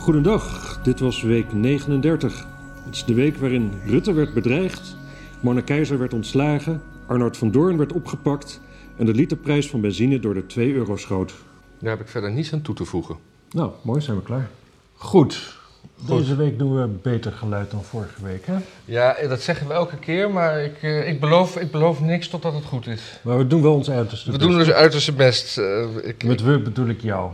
[0.00, 2.46] Goedendag, dit was week 39.
[2.84, 4.96] Het is de week waarin Rutte werd bedreigd,
[5.40, 8.60] Mona Keizer werd ontslagen, Arnold van Doorn werd opgepakt
[8.96, 11.32] en de literprijs van benzine door de 2 euro schoot.
[11.80, 13.16] Daar heb ik verder niets aan toe te voegen.
[13.50, 14.48] Nou, mooi, zijn we klaar.
[14.94, 15.58] Goed.
[16.06, 18.56] Deze week doen we beter geluid dan vorige week, hè?
[18.84, 22.54] Ja, dat zeggen we elke keer, maar ik, eh, ik, beloof, ik beloof niks totdat
[22.54, 23.20] het goed is.
[23.22, 24.48] Maar we doen wel ons uiterste We best.
[24.50, 25.58] doen dus uiterste best.
[25.58, 27.30] eh, ik, Met we bedoel ik jou.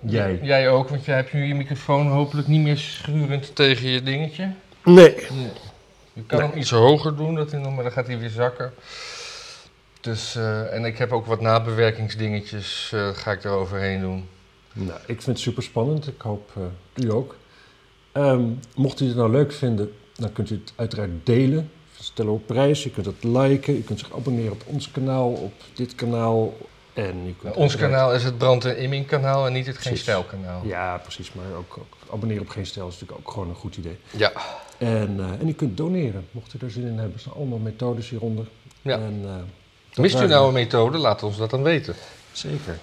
[0.00, 0.38] Jij.
[0.42, 4.52] Jij ook, want jij hebt nu je microfoon hopelijk niet meer schurend tegen je dingetje.
[4.84, 5.14] Nee.
[6.12, 8.72] Je kan hem iets hoger doen, dat hij maar dan gaat hij weer zakken.
[10.00, 14.28] Dus, eh, en ik heb ook wat nabewerkingsdingetjes, eh, ga ik er overheen doen.
[14.72, 16.06] Nou, ik vind het super spannend.
[16.06, 17.36] Ik hoop eh, u ook.
[18.12, 18.42] Ehm,
[18.74, 21.70] mocht u het nou leuk vinden, dan kunt u het uiteraard delen.
[22.00, 22.82] Stellen op prijs.
[22.82, 23.74] Je kunt het liken.
[23.74, 26.56] Je kunt zich abonneren op ons kanaal, op dit kanaal.
[26.98, 29.96] En kunt Ons kanaal is het Brand en Imming kanaal en niet het Geen.
[29.96, 30.62] Stijl kanaal.
[30.64, 31.32] Ja, precies.
[31.32, 33.98] Maar ook, ook abonneren op Geen Stijl is natuurlijk ook gewoon een goed idee.
[34.10, 34.32] Ja.
[34.78, 37.14] En, eh, en u kunt doneren, mocht u er zin in hebben.
[37.14, 38.46] Er zijn allemaal methodes hieronder.
[38.82, 38.94] Ja.
[38.94, 41.94] En, eh, Mist u nou een methode, laat ons dat dan weten.
[42.32, 42.78] Zeker.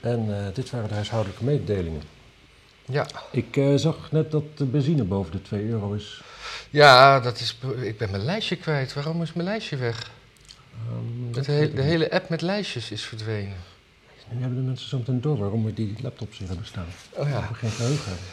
[0.00, 2.02] En eh, dit waren de huishoudelijke mededelingen.
[2.84, 3.06] Ja.
[3.30, 6.22] Ik zag net dat de benzine boven de 2 euro is.
[6.70, 8.94] Ja, dat is, ik ben mijn lijstje kwijt.
[8.94, 10.10] Waarom is mijn lijstje weg?
[10.88, 13.56] Ehm, Het he- de hele app met lijstjes is verdwenen.
[14.30, 16.86] Nu hebben de mensen zo meteen door waarom we die laptops hier hebben staan.
[17.12, 17.40] Oh ja.
[17.40, 18.24] Geen geheugen hebben.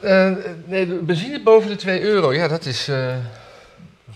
[0.00, 3.16] Eh, nee, de benzine boven de 2 euro, ja, dat is, eh,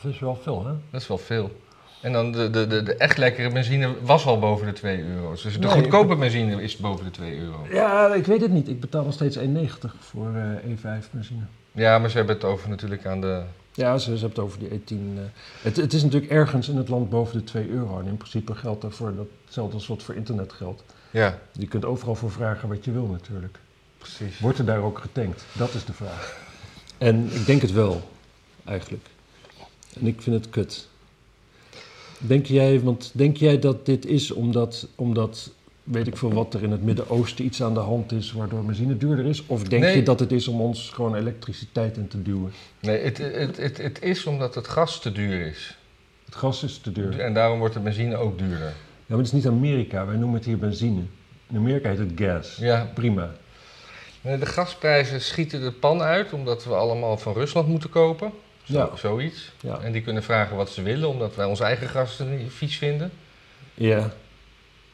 [0.02, 0.72] Dat is wel veel, hè?
[0.90, 1.60] dat is wel veel.
[2.00, 5.42] En dan de, de, de, de echt lekkere benzine was al boven de 2 euro's.
[5.42, 7.66] Dus de Nee, goedkope benzine is boven de 2 euro.
[7.72, 8.68] Ja, ik weet het niet.
[8.68, 9.42] Ik betaal nog steeds 1,90
[9.98, 11.40] voor eh, E5 benzine.
[11.72, 13.42] Ja, maar ze hebben het over natuurlijk aan de...
[13.74, 15.18] Ja, ze, ze hebben het over die E10.
[15.18, 15.22] eh.
[15.62, 17.98] Het, het is natuurlijk ergens in het land boven de 2 euro.
[18.00, 20.84] En in principe geldt daarvoor dat hetzelfde als wat voor internet geldt.
[21.10, 23.58] Ja, Je kunt overal voor vragen wat je wil natuurlijk.
[23.98, 24.38] precies.
[24.38, 25.44] Wordt er daar ook getankt?
[25.52, 26.38] Dat is de vraag.
[26.98, 28.02] En ik denk het wel,
[28.64, 29.06] eigenlijk.
[30.00, 30.88] En ik vind het kut.
[32.18, 35.50] Denk jij, want denk jij dat dit is omdat, omdat
[35.84, 38.96] weet ik veel wat er in het Midden-Oosten iets aan de hand is waardoor benzine
[38.96, 39.46] duurder is?
[39.46, 39.96] Of denk Nee.
[39.96, 42.52] je dat het is om ons gewoon elektriciteit in te duwen?
[42.80, 45.76] Nee, het, het, het, het is omdat het gas te duur is.
[46.24, 47.12] Het gas is te duur.
[47.16, 48.72] Ja, En daarom wordt de benzine ook duurder.
[49.06, 51.02] maar het is niet Amerika, wij noemen het hier benzine.
[51.50, 52.56] In Amerika heet het gas.
[52.56, 53.30] Ja, Prima.
[54.20, 58.32] De gasprijzen schieten de pan uit omdat we allemaal van Rusland moeten kopen.
[58.62, 58.90] Zo, Ja.
[58.96, 59.52] Zoiets.
[59.60, 59.78] Ja.
[59.80, 63.10] En die kunnen vragen wat ze willen omdat wij ons eigen gas niet vies vinden.
[63.74, 64.12] Ja.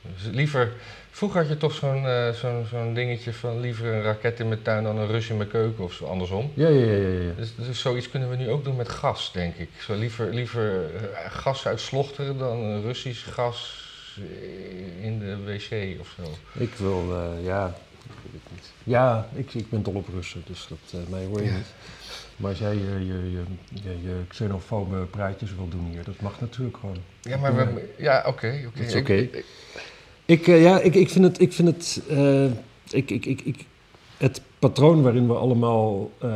[0.02, 0.72] Dus liever,
[1.10, 4.62] vroeger had je toch zo'n eh, zo'n zo'n dingetje van liever een raket in mijn
[4.62, 6.52] tuin dan een Rus in mijn keuken of zo, andersom.
[6.54, 7.20] Ja, ja, ja, ja.
[7.22, 7.32] ja.
[7.36, 9.68] Dus, dus zoiets kunnen we nu ook doen met gas, denk ik.
[9.80, 13.88] Zo liever, liever eh, gas uit Slochteren dan Russisch gas
[15.00, 16.22] in de wc of zo.
[16.52, 17.66] Ik wil, eh, ja,
[18.02, 18.72] ik weet het niet.
[18.84, 21.56] Ja, ik, ik ben dol op Russen, dus dat, mij hoor je Ja.
[21.56, 21.66] niet.
[22.36, 26.76] Maar als jij je, je, je, je, xenofobe praatjes wil doen hier, dat mag natuurlijk
[26.76, 26.96] gewoon.
[27.22, 28.62] Ja, maar we, ja, oké.
[28.66, 28.78] oké.
[28.78, 29.28] Dat is Ik- oké.
[30.30, 32.44] Ik, eh, ja, ik, ik vind het, ik vind het, eh,
[32.90, 33.66] ik, ik, ik, ik,
[34.16, 36.30] het patroon waarin we allemaal eh,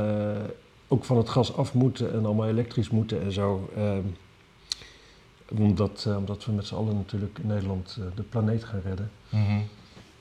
[0.89, 3.69] ook van het gas af moeten en allemaal elektrisch moeten en zo.
[5.59, 9.11] omdat, omdat we met z'n allen natuurlijk in Nederland de planeet gaan redden.
[9.29, 9.59] Mhm.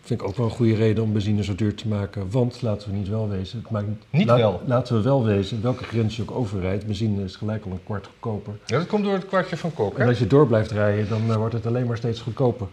[0.02, 2.32] Vind ik ook wel een goede reden om benzine zo duur te maken.
[2.32, 3.60] Want laten we niet wel wezen.
[3.60, 4.62] Het maakt, Niet laat- wel.
[4.66, 6.86] Laten we wel wezen, welke grens je ook overrijdt.
[6.86, 8.54] Benzine is gelijk al een kwart goedkoper.
[8.66, 11.38] Ja, dat komt door het kwartje van Kok, En als je door blijft rijden, dan
[11.38, 12.68] wordt het alleen maar steeds goedkoper.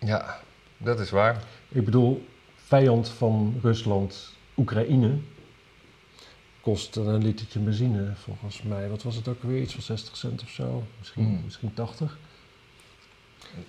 [0.00, 0.40] Ja,
[0.76, 1.42] dat is waar.
[1.68, 5.16] Ik bedoel, vijand van Rusland, Oekraïne,
[6.60, 8.88] kost een litertje benzine volgens mij.
[8.88, 9.60] Wat was het ook weer?
[9.62, 10.82] Iets van 60 cent of zo?
[10.98, 11.40] Misschien, Hmm.
[11.44, 12.18] misschien 80?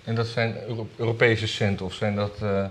[0.03, 2.65] En dat zijn Euro- Europese centen of zijn dat eh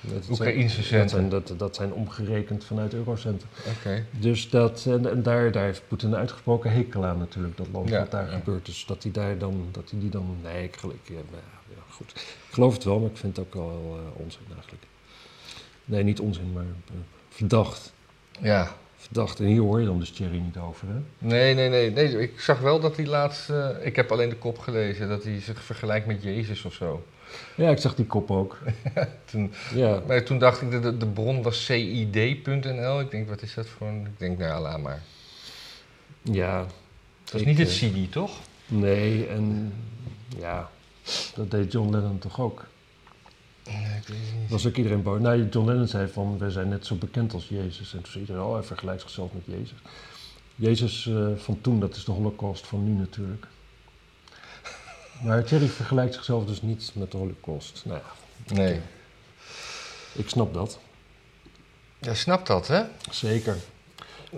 [0.00, 1.08] Dat Oekraïnse Dat centen?
[1.10, 3.48] zijn, dat, dat zijn omgerekend vanuit eurocenten.
[3.76, 4.04] Oké.
[4.10, 7.98] Dus dat, en, en daar, daar heeft Poetin uitgesproken hekel aan natuurlijk, dat land Ja,
[7.98, 8.36] wat daar ja.
[8.38, 8.66] gebeurt.
[8.66, 11.14] Dus dat hij daar dan, dat hij die dan, nee, ik, ja,
[12.00, 12.10] goed.
[12.48, 14.82] Ik geloof het wel, maar ik vind het ook wel eh, onzin eigenlijk.
[15.84, 16.94] Nee, niet onzin, maar eh,
[17.28, 17.92] verdacht.
[18.40, 18.76] Ja.
[18.96, 19.40] Verdacht.
[19.40, 20.94] En hier hoor je dan dus Thierry niet over, hè?
[21.18, 22.20] Nee, nee, nee, nee.
[22.20, 23.50] Ik zag wel dat hij laatst...
[23.50, 27.04] eh, ik heb alleen de kop gelezen, dat hij zich vergelijkt met Jezus of zo.
[27.54, 28.58] Ja, ik zag die kop ook.
[29.30, 33.00] Toen, Ja, maar toen dacht ik, de, de, bron was cid.nl.
[33.00, 34.00] Ik denk, wat is dat voor een...
[34.06, 35.02] Ik denk, nou laat maar.
[36.22, 36.66] ja.
[37.22, 38.38] Het was Ik, niet het CD, toch?
[38.66, 39.72] Nee, en
[40.38, 40.70] ja,
[41.34, 42.64] dat deed John Lennon toch ook.
[43.66, 44.50] Nee, ik weet niet.
[44.50, 45.20] Was ook iedereen boos.
[45.20, 47.92] Nou, John Lennon zei van, we zijn net zo bekend als Jezus.
[47.92, 49.78] En toen zei iedereen, oh, hij vergelijkt zichzelf met Jezus.
[50.54, 53.46] Jezus eh, van toen, dat is de holocaust van nu natuurlijk.
[55.24, 57.82] Maar Thierry vergelijkt zichzelf dus niet met de holocaust.
[57.84, 58.80] Nou ja, Nee.
[60.12, 60.78] ik snap dat.
[61.98, 62.82] Ja, snapt dat, hè?
[63.10, 63.56] Zeker.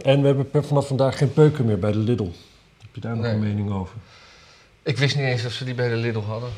[0.03, 2.29] En we hebben vanaf vandaag geen peuken meer bij de Lidl.
[2.83, 3.33] Heb je daar nog Nee.
[3.33, 3.97] een mening over?
[4.83, 6.51] Ik wist niet eens dat ze die bij de Lidl hadden.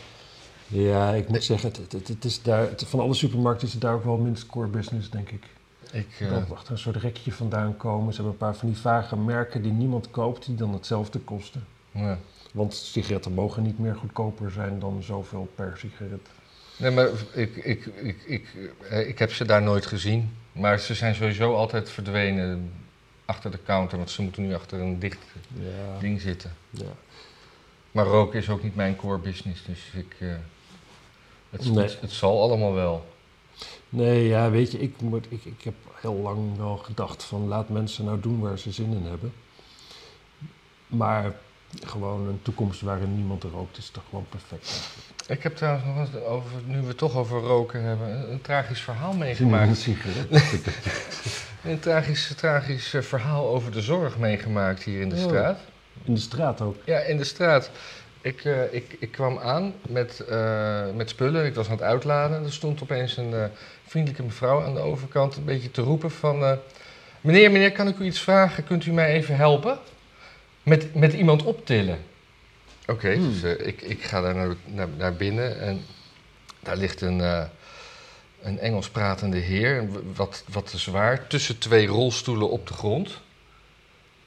[0.66, 3.82] Ja, ik moet zeggen, het, het, het is daar, het- van alle supermarkten is het
[3.82, 5.44] daar ook wel minst core business, denk ik.
[5.92, 8.14] Ik, eh, Dat achter een soort rekje vandaan komen.
[8.14, 11.64] Ze hebben een paar van die vage merken die niemand koopt, die dan hetzelfde kosten.
[11.90, 12.18] ja.
[12.52, 16.28] Want sigaretten mogen niet meer goedkoper zijn dan zoveel per sigaret.
[16.76, 18.46] Nee, maar ik, ik, ik, ik,
[18.90, 20.36] eh, ik heb ze daar nooit gezien.
[20.52, 22.72] Maar ze zijn sowieso altijd verdwenen
[23.24, 23.96] achter de counter.
[23.98, 25.18] Want ze moeten nu achter een dicht
[25.54, 26.52] Ja, ding zitten.
[26.70, 26.84] ja.
[27.94, 29.64] Maar roken is ook niet mijn core business.
[29.66, 30.28] Dus ik, eh,
[31.50, 31.84] het, Nee.
[31.84, 33.06] het, het zal allemaal wel.
[33.88, 37.68] Nee, ja, weet je, ik, moet, ik, ik heb heel lang wel gedacht van laat
[37.68, 39.32] mensen nou doen waar ze zin in hebben.
[40.86, 41.32] Maar
[41.86, 44.66] gewoon een toekomst waarin niemand rookt is toch gewoon perfect.
[44.70, 45.38] eigenlijk.
[45.38, 48.40] Ik heb trouwens nog eens, over, nu we het toch over roken hebben, een, een
[48.40, 49.76] tragisch verhaal Een meegemaakt.
[49.76, 50.28] sigaret.
[51.64, 55.22] Een tragisch, tragisch eh, verhaal over de zorg meegemaakt hier in de Oh.
[55.22, 55.58] straat.
[56.04, 56.76] In de straat ook.
[56.84, 57.70] Ja, in de straat.
[58.20, 61.44] Ik, eh, ik, ik kwam aan met, eh, met spullen.
[61.46, 62.44] Ik was aan het uitladen.
[62.44, 63.44] Er stond opeens een eh,
[63.86, 66.42] vriendelijke mevrouw aan de overkant een beetje te roepen van...
[66.42, 66.52] eh,
[67.20, 68.64] meneer, meneer, kan ik u iets vragen?
[68.64, 69.78] Kunt u mij even helpen?
[70.62, 71.98] Met, met iemand optillen.
[72.86, 73.32] Oké, Hmm.
[73.40, 75.84] dus ik, ik ga daar naar, naar, naar binnen en
[76.60, 77.44] daar ligt een, eh,
[78.42, 83.20] een Engels pratende heer, wat, wat te zwaar, tussen twee rolstoelen op de grond.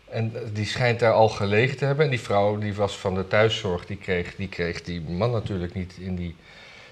[0.10, 2.06] En die schijnt daar al gelegen te hebben.
[2.06, 5.74] En die vrouw die was van de thuiszorg, die kreeg die, kreeg die man natuurlijk
[5.74, 6.36] niet in die...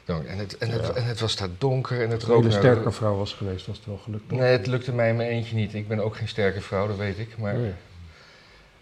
[0.06, 0.94] En het, en, het, Ja.
[0.94, 3.68] en het was daar donker en het Als het rook een sterke vrouw was geweest,
[3.68, 4.30] was het wel gelukt.
[4.30, 4.40] toch?
[4.40, 5.74] Nee, het lukte mij in mijn eentje niet.
[5.74, 7.38] Ik ben ook geen sterke vrouw, dat weet ik.
[7.38, 7.72] Maar, Nee.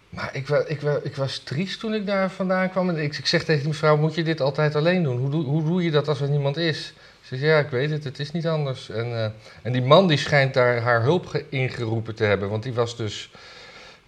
[0.08, 2.88] maar ik, wa, ik, ik was triest toen ik daar vandaan kwam.
[2.88, 5.16] En ik, ik zeg tegen die mevrouw, moet je dit altijd alleen doen?
[5.18, 6.92] Hoe, doe- hoe doe je dat als er niemand is?
[7.20, 8.90] Ze zegt, ja, ik weet het, het is niet anders.
[8.90, 9.26] En, eh,
[9.62, 12.48] en die man die schijnt daar haar hulp ge- ingeroepen te hebben.
[12.50, 13.30] Want die was dus...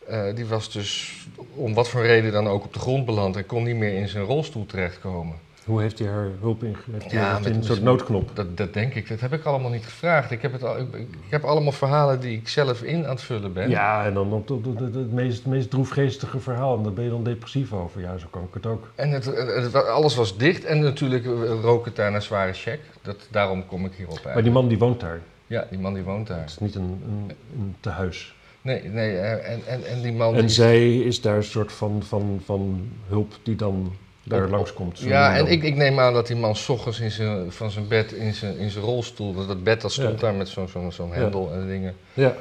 [0.09, 1.15] eh, die was dus
[1.55, 4.09] om wat voor reden dan ook op de grond beland en kon niet meer in
[4.09, 5.37] zijn rolstoel terechtkomen.
[5.65, 7.11] Hoe heeft hij haar hulp ingezet?
[7.11, 8.31] Ja, met- een soort noodknop.
[8.35, 9.09] Dat, dat denk ik.
[9.09, 10.31] Dat heb ik allemaal niet gevraagd.
[10.31, 13.23] Ik heb, het al, ik, ik heb allemaal verhalen die ik zelf in aan het
[13.23, 13.69] vullen ben.
[13.71, 16.77] Ja, en dan op, op, op- op- het meest, meest droefgeestige verhaal.
[16.77, 18.01] En daar ben je dan depressief over.
[18.01, 18.91] Ja, zo kan ik het ook.
[18.95, 21.25] En het, alles was dicht en natuurlijk
[21.63, 22.81] rook het daar naar zware check.
[23.03, 24.45] Dat, daarom kom ik hierop Maar uit.
[24.45, 25.21] die man die woont daar.
[25.47, 26.41] Ja, die man die woont daar.
[26.41, 28.35] Het is niet een, een, een tehuis.
[28.67, 30.49] Nee, nee eh, en, en, en die man En die...
[30.49, 33.93] zij is daar een soort van, van, van hulp die dan
[34.23, 34.99] daar langskomt.
[34.99, 37.89] Ja, en ik, ik neem aan dat die man 's ochtends in zijn, van zijn
[37.89, 39.35] bed in zijn, in zijn rolstoel...
[39.35, 40.17] Dat, dat bed dat stond Ja.
[40.17, 41.15] daar met zo'n zo'n zo'n Ja.
[41.15, 41.95] hendel en dingen.
[42.15, 42.35] Ja,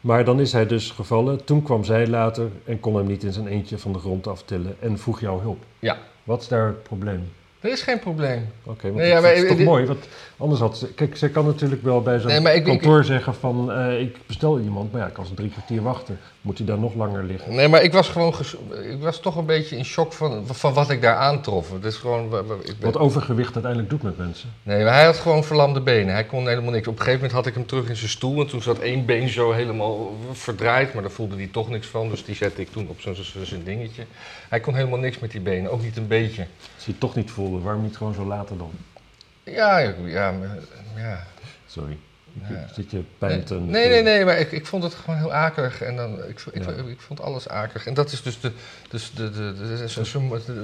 [0.00, 1.44] maar dan is hij dus gevallen.
[1.44, 4.76] Toen kwam zij later en kon hem niet in zijn eentje van de grond aftillen
[4.80, 5.64] en vroeg jouw hulp.
[5.78, 5.98] Ja.
[6.24, 7.32] Wat is daar het probleem?
[7.60, 8.46] Er is geen probleem.
[8.64, 10.86] Oké, want Nee, het, ja, maar het is toch dit- mooi, want anders had ze...
[10.94, 13.72] Kijk, zij kan natuurlijk wel bij zo'n Nee, ik- kantoor zeggen van...
[13.72, 16.18] eh, ik bestel iemand, maar ja, ik kan ze drie kwartier wachten.
[16.40, 17.54] Moet hij daar nog langer liggen?
[17.54, 18.34] Nee, maar ik was gewoon...
[18.90, 21.72] Ik was toch een beetje in shock van, van wat ik daar aantrof.
[21.72, 22.24] Het is gewoon...
[22.24, 22.30] Ik
[22.78, 24.48] ben, Wat overgewicht uiteindelijk doet met mensen.
[24.62, 26.12] Nee, maar hij had gewoon verlamde benen.
[26.14, 26.86] Hij kon helemaal niks.
[26.88, 28.40] Op een gegeven moment had ik hem terug in zijn stoel.
[28.40, 30.92] En toen zat één been zo helemaal verdraaid.
[30.94, 32.08] Maar daar voelde hij toch niks van.
[32.08, 34.02] Dus die zette ik toen op zijn- dingetje.
[34.48, 35.70] Hij kon helemaal niks met die benen.
[35.70, 36.46] Ook niet een beetje.
[36.84, 38.70] Je het toch niet voelde, waarom niet gewoon zo later dan?
[39.42, 40.34] Ja, ja, ja.
[40.96, 41.26] ja.
[41.66, 41.98] Sorry.
[42.48, 42.66] Ja.
[42.74, 43.54] Zit je pijn te...
[43.54, 45.82] Nee, nee, nee, maar ik, ik vond het gewoon heel akelig.
[45.82, 46.70] En dan, ik, ik, Ja.
[46.70, 47.86] ik, vond alles akelig.
[47.86, 48.52] En dat is dus, de,
[48.88, 49.54] dus de, de,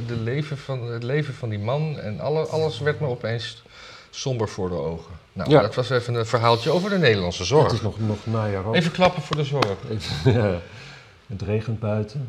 [0.06, 1.98] de, leven van, het leven van die man.
[1.98, 3.62] En alle, alles werd me opeens
[4.10, 5.14] somber voor de ogen.
[5.32, 5.60] Nou, Ja.
[5.60, 7.64] dat was even een verhaaltje over de Nederlandse zorg.
[7.64, 8.74] Het is nog, nog najaar ook.
[8.74, 9.76] Even klappen voor de zorg.
[9.90, 10.58] Even- ja.
[11.26, 12.28] Het regent buiten.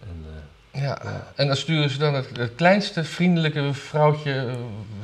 [0.00, 0.39] En, eh,
[0.72, 0.98] Ja.
[1.34, 4.52] En dan sturen ze dan het, het kleinste vriendelijke vrouwtje, eh,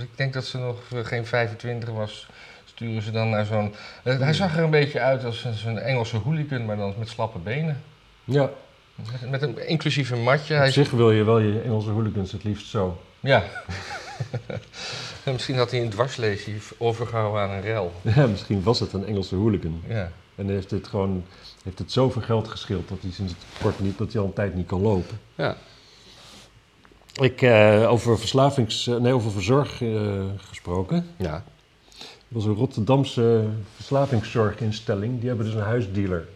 [0.03, 2.27] ik denk dat ze nog eh, geen 25 was,
[2.65, 3.75] sturen ze dan naar zo'n...
[4.03, 7.09] eh, hij zag er een beetje uit als een, zo'n Engelse hooligan, maar dan met
[7.09, 7.83] slappe benen.
[8.25, 8.51] ja,
[8.95, 10.55] Met, met een inclusief een matje.
[10.55, 13.01] op Hij, zich wil je wel je Engelse hooligans het liefst zo.
[13.21, 13.43] ja.
[15.25, 17.93] en misschien had hij een dwarsleesje overgehouden aan een rel.
[18.17, 19.83] Ja, misschien was het een Engelse hooligan.
[19.89, 20.11] Ja.
[20.35, 21.25] En heeft het gewoon
[21.67, 24.33] heeft het zoveel geld gescheeld dat hij sinds het kort niet, dat hij al een
[24.33, 25.19] tijd niet kan lopen.
[25.35, 25.57] Ja.
[27.21, 31.07] Ik, eh, over verslavings, eh, nee, over verzorg eh, gesproken.
[31.17, 31.35] Ja.
[31.99, 33.45] Er was een Rotterdamse
[33.75, 35.19] verslavingszorginstelling.
[35.19, 36.29] Die hebben dus een huisdealer.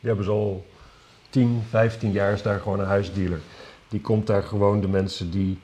[0.00, 0.66] Die hebben ze al
[1.30, 3.40] 10, 15 jaar is daar gewoon een huisdealer.
[3.88, 5.58] Die komt daar gewoon de mensen die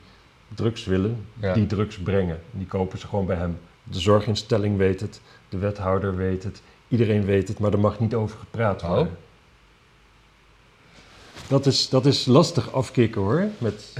[0.55, 1.53] drugs willen, Ja.
[1.53, 2.39] die drugs brengen.
[2.51, 3.57] Die kopen ze gewoon bij hem.
[3.83, 8.13] De zorginstelling weet het, de wethouder weet het, iedereen weet het, maar er mag niet
[8.13, 8.87] over gepraat Oh.
[8.89, 9.17] worden.
[11.47, 13.93] Dat is, dat is lastig afkicken hoor, met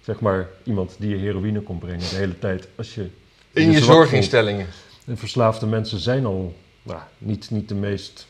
[0.00, 2.68] zeg maar iemand die je heroïne komt brengen de hele tijd.
[2.76, 3.10] Als je
[3.52, 4.66] In je zorginstellingen.
[5.04, 8.26] En verslaafde mensen zijn al nou, niet, niet de meest...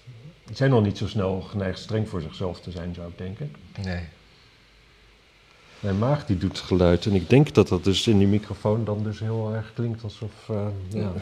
[0.53, 3.55] Zijn nog niet zo snel geneigd streng voor zichzelf te zijn, zou ik denken.
[3.83, 4.01] Nee.
[5.81, 7.07] Mijn maag die doet geluid.
[7.07, 10.33] En ik denk dat dat dus in die microfoon dan dus heel erg klinkt alsof...
[10.49, 11.13] eh, ja.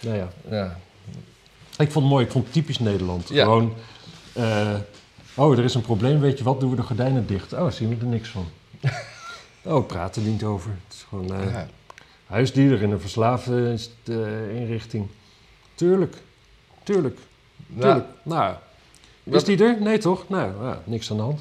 [0.00, 0.28] Nou ja.
[0.48, 0.78] Ja.
[1.80, 2.24] Ik vond het mooi.
[2.24, 3.28] Ik vond het typisch Nederland.
[3.28, 3.44] Ja.
[3.44, 3.74] Gewoon...
[4.32, 4.74] eh,
[5.34, 6.20] oh, er is een probleem.
[6.20, 6.60] Weet je wat?
[6.60, 7.52] Doen we de gordijnen dicht.
[7.52, 8.48] Oh, zien we er niks van.
[9.74, 10.70] oh, praten niet over.
[10.70, 11.34] Het is gewoon...
[11.34, 11.68] eh, Ja.
[12.26, 13.78] Huisdieren in een verslaafde
[14.54, 15.08] inrichting.
[15.74, 16.16] Tuurlijk.
[16.82, 17.18] Tuurlijk.
[17.66, 18.06] Nou, Tuurlijk.
[18.22, 18.54] Nou,
[19.24, 19.76] is Wat- die er?
[19.80, 20.28] Nee, toch?
[20.28, 21.40] Nou, ja, niks aan de hand.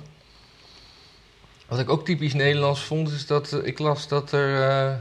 [1.68, 5.00] Wat ik ook typisch Nederlands vond, is dat eh, ik las dat er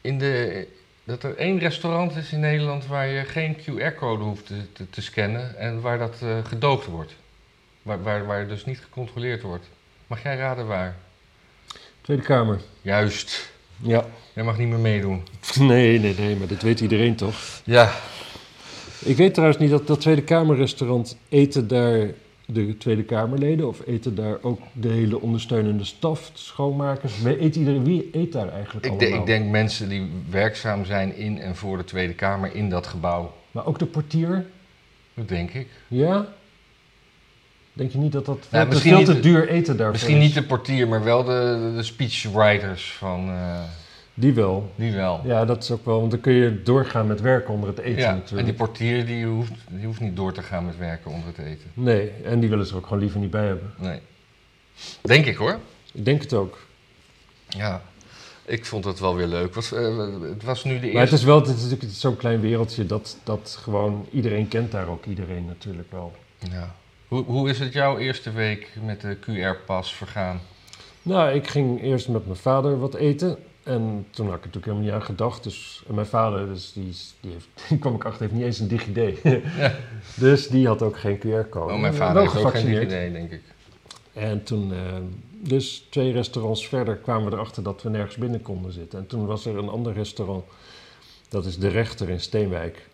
[0.00, 0.66] in de
[1.04, 5.02] dat er één restaurant is in Nederland waar je geen QR-code hoeft te, te, te
[5.02, 7.14] scannen en waar dat eh, gedoogd wordt.
[7.82, 9.66] Waar, waar, waar dus niet gecontroleerd wordt.
[10.06, 10.96] Mag jij raden waar?
[12.00, 12.60] Tweede Kamer.
[12.82, 13.52] Juist.
[13.76, 14.06] Ja.
[14.32, 15.22] Jij mag niet meer meedoen.
[15.58, 17.36] Nee, nee, nee, maar dat weet iedereen toch?
[17.64, 17.92] Ja.
[18.98, 22.08] Ik weet trouwens niet dat dat Tweede Kamerrestaurant eten daar
[22.46, 27.22] de Tweede Kamerleden of eten daar ook de hele ondersteunende staf, schoonmakers?
[27.22, 29.10] Wie eet, iedereen, wie eet daar eigenlijk Ik, allemaal?
[29.10, 32.86] de- ik denk mensen die werkzaam zijn in en voor de Tweede Kamer in dat
[32.86, 33.34] gebouw.
[33.50, 34.46] Maar ook de portier?
[35.14, 35.68] Dat denk ik.
[35.88, 36.26] Ja?
[37.72, 40.22] Denk je niet dat dat te- misschien veel te de- duur eten daarvoor Misschien is?
[40.22, 43.28] niet de portier, maar wel de, de speechwriters van...
[43.28, 43.60] eh,
[44.14, 44.72] Die wel.
[44.74, 45.20] die wel.
[45.24, 48.00] Ja, dat is ook wel, want dan kun je doorgaan met werken onder het eten
[48.00, 48.46] Ja, en natuurlijk.
[48.46, 51.70] die portier die hoeft, die hoeft niet door te gaan met werken onder het eten.
[51.74, 53.74] Nee, en die willen ze er ook gewoon liever niet bij hebben.
[53.78, 54.00] Nee.
[55.00, 55.58] Denk ik hoor.
[55.92, 56.58] Ik denk het ook.
[57.48, 57.82] Ja.
[58.44, 59.54] Ik vond het wel weer leuk.
[59.54, 61.14] Was, eh, het was nu de Maar het eerste...
[61.14, 65.04] is wel het is natuurlijk zo'n klein wereldje dat, dat gewoon iedereen kent daar ook
[65.04, 66.12] iedereen natuurlijk wel.
[66.50, 66.74] Ja.
[67.08, 70.40] Hoe, hoe is het jouw eerste week met de QR-pas vergaan?
[71.02, 73.38] Nou, ik ging eerst met mijn vader wat eten.
[73.64, 75.42] En toen had ik er natuurlijk helemaal niet aan gedacht.
[75.42, 78.58] Dus, en mijn vader, dus die, die, heeft, die kwam ik achter, heeft niet eens
[78.58, 79.22] een DigiD.
[80.24, 81.72] dus die had ook geen QR-code.
[81.72, 83.42] Oh, mijn vader heeft ook geen idee, denk ik.
[84.12, 84.78] En toen, eh,
[85.30, 88.98] dus twee restaurants verder, kwamen we erachter dat we nergens binnen konden zitten.
[88.98, 90.44] En toen was er een ander restaurant,
[91.28, 92.86] dat is De Rechter in Steenwijk.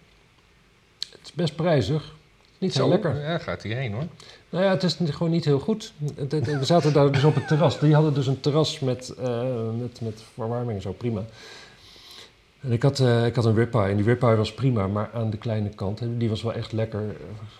[1.10, 2.14] Het is best prijzig,
[2.58, 3.20] niet zo lekker.
[3.20, 4.06] Ja, gaat hierheen hoor.
[4.50, 5.92] Nou ja, het is gewoon niet heel goed.
[6.28, 7.78] We zaten daar dus op het terras.
[7.78, 9.42] Die hadden dus een terras met, eh,
[9.80, 11.22] met, met verwarming en zo, prima.
[12.60, 15.30] En ik had, eh, ik had een ribeye en die ribeye was prima, maar aan
[15.30, 16.02] de kleine kant.
[16.18, 17.14] Die was wel echt lekker, eh,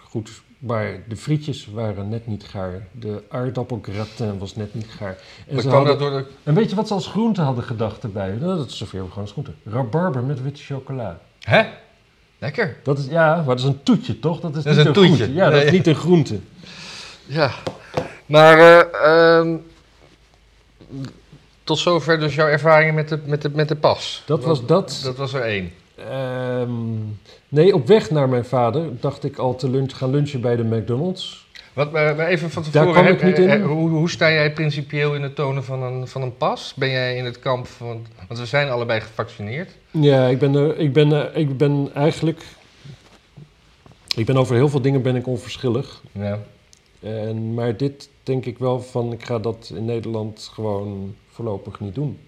[0.08, 0.42] goed.
[0.58, 2.86] Maar de frietjes waren net niet gaar.
[2.92, 5.18] De aardappelgratin was net niet gaar.
[5.48, 6.26] En, ze hadden, dat door de...
[6.42, 8.36] en weet je wat ze als groente hadden gedacht erbij?
[8.40, 9.52] Nou, dat serveren we gewoon als groente.
[9.64, 11.18] Rabarber met witte chocola.
[11.40, 11.62] Hè?
[12.38, 12.76] Lekker.
[12.82, 14.40] Dat is, ja, maar dat is een toetje, toch?
[14.40, 15.24] Dat is, Dat is niet een een toetje.
[15.24, 15.40] groente.
[15.40, 16.38] Ja, dat is niet een groente.
[17.30, 17.50] Ja.
[18.26, 19.56] Maar eh, ehm,
[21.64, 24.22] tot zover dus jouw ervaringen met de, met de, met de pas.
[24.26, 25.00] Dat was dat.
[25.04, 25.72] Dat was er één.
[25.94, 26.70] Ehm,
[27.48, 30.64] nee, op weg naar mijn vader dacht ik al te lunch, gaan lunchen bij de
[30.64, 31.48] McDonald's.
[31.72, 33.48] Wat, maar even van Daar tevoren, kwam hè, ik niet in.
[33.48, 36.72] eh, hoe, hoe sta jij principieel in het tonen van een, van een pas?
[36.76, 38.06] Ben jij in het kamp van...
[38.28, 39.70] Want we zijn allebei gevaccineerd.
[39.90, 42.42] Ja, ik ben, er, ik ben, eh, ik ben eigenlijk...
[44.16, 46.00] Ik ben over heel veel dingen ben ik onverschillig.
[46.12, 46.38] Ja.
[47.00, 51.94] En, maar dit denk ik wel van, ik ga dat in Nederland gewoon voorlopig niet
[51.94, 52.18] doen.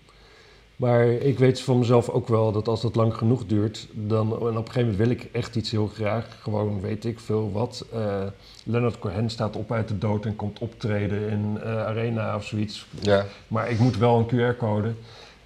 [0.77, 4.37] Maar ik weet van mezelf ook wel dat als dat lang genoeg duurt, dan en
[4.37, 6.39] op een gegeven moment wil ik echt iets heel graag.
[6.43, 7.85] Gewoon weet ik veel wat.
[7.93, 8.23] eh
[8.65, 12.87] Leonard Cohen staat op uit de dood en komt optreden in eh, Arena of zoiets.
[13.01, 13.27] ja.
[13.49, 14.93] Maar ik moet wel een QR-code.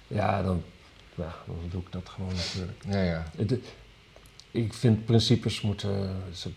[0.07, 0.61] Ja, dan,
[1.15, 2.77] ja, dan doe ik dat gewoon natuurlijk.
[2.89, 3.23] Ja, ja.
[3.37, 3.59] Het-
[4.57, 6.09] ik vind principes moeten,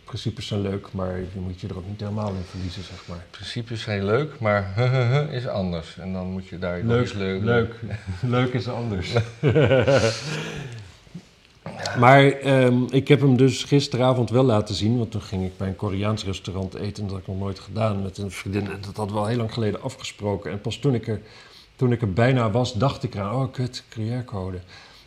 [0.05, 3.25] principes zijn leuk, maar je moet je er ook niet helemaal in verliezen, zeg maar.
[3.31, 4.79] Principes zijn leuk, maar
[5.39, 5.99] is anders.
[5.99, 7.43] En dan moet je daar Leuk, eens leuk...
[7.43, 7.75] leuk,
[8.37, 9.13] leuk is anders.
[11.99, 15.69] maar ehm, ik heb hem dus gisteravond wel laten zien, want toen ging ik bij
[15.69, 17.03] een Koreaans restaurant eten.
[17.03, 18.71] Dat had ik nog nooit gedaan met een vriendin.
[18.71, 20.51] En dat hadden we al heel lang geleden afgesproken.
[20.51, 21.21] En pas toen ik er,
[21.77, 24.59] toen ik er bijna was, dacht ik eraan, oh kut, QR-code.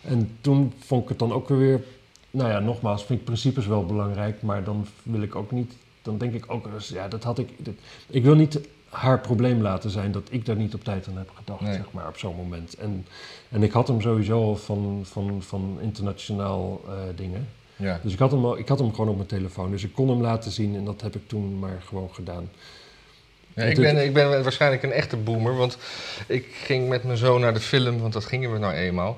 [0.02, 1.82] En toen vond ik het dan ook weer,
[2.34, 6.18] nou ja, nogmaals, vind ik principes wel belangrijk, maar dan wil ik ook niet, dan
[6.18, 7.74] denk ik ook, ja, dat had ik, dat-
[8.10, 8.60] ik wil niet
[8.90, 11.74] haar probleem laten zijn dat ik daar niet op tijd aan heb gedacht, Nee.
[11.74, 12.74] zeg maar, op zo'n moment.
[12.76, 13.06] En,
[13.50, 17.48] en ik had hem sowieso al van, van, van internationaal eh, dingen.
[17.76, 18.00] Ja.
[18.04, 19.72] Dus ik had, hem al, ik had hem gewoon op mijn telefoon.
[19.72, 22.50] Dus ik kon hem laten zien en dat heb ik toen maar gewoon gedaan.
[23.56, 25.78] Ja, ik, ben, ik ben waarschijnlijk een echte boomer, want
[26.28, 29.18] ik ging met mijn zoon naar de film, want dat gingen we nou eenmaal.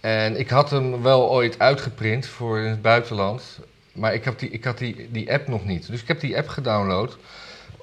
[0.00, 3.58] En ik had hem wel ooit uitgeprint voor in het buitenland,
[3.92, 5.86] maar ik, heb die, ik had die, die app nog niet.
[5.86, 7.16] Dus ik heb die app gedownload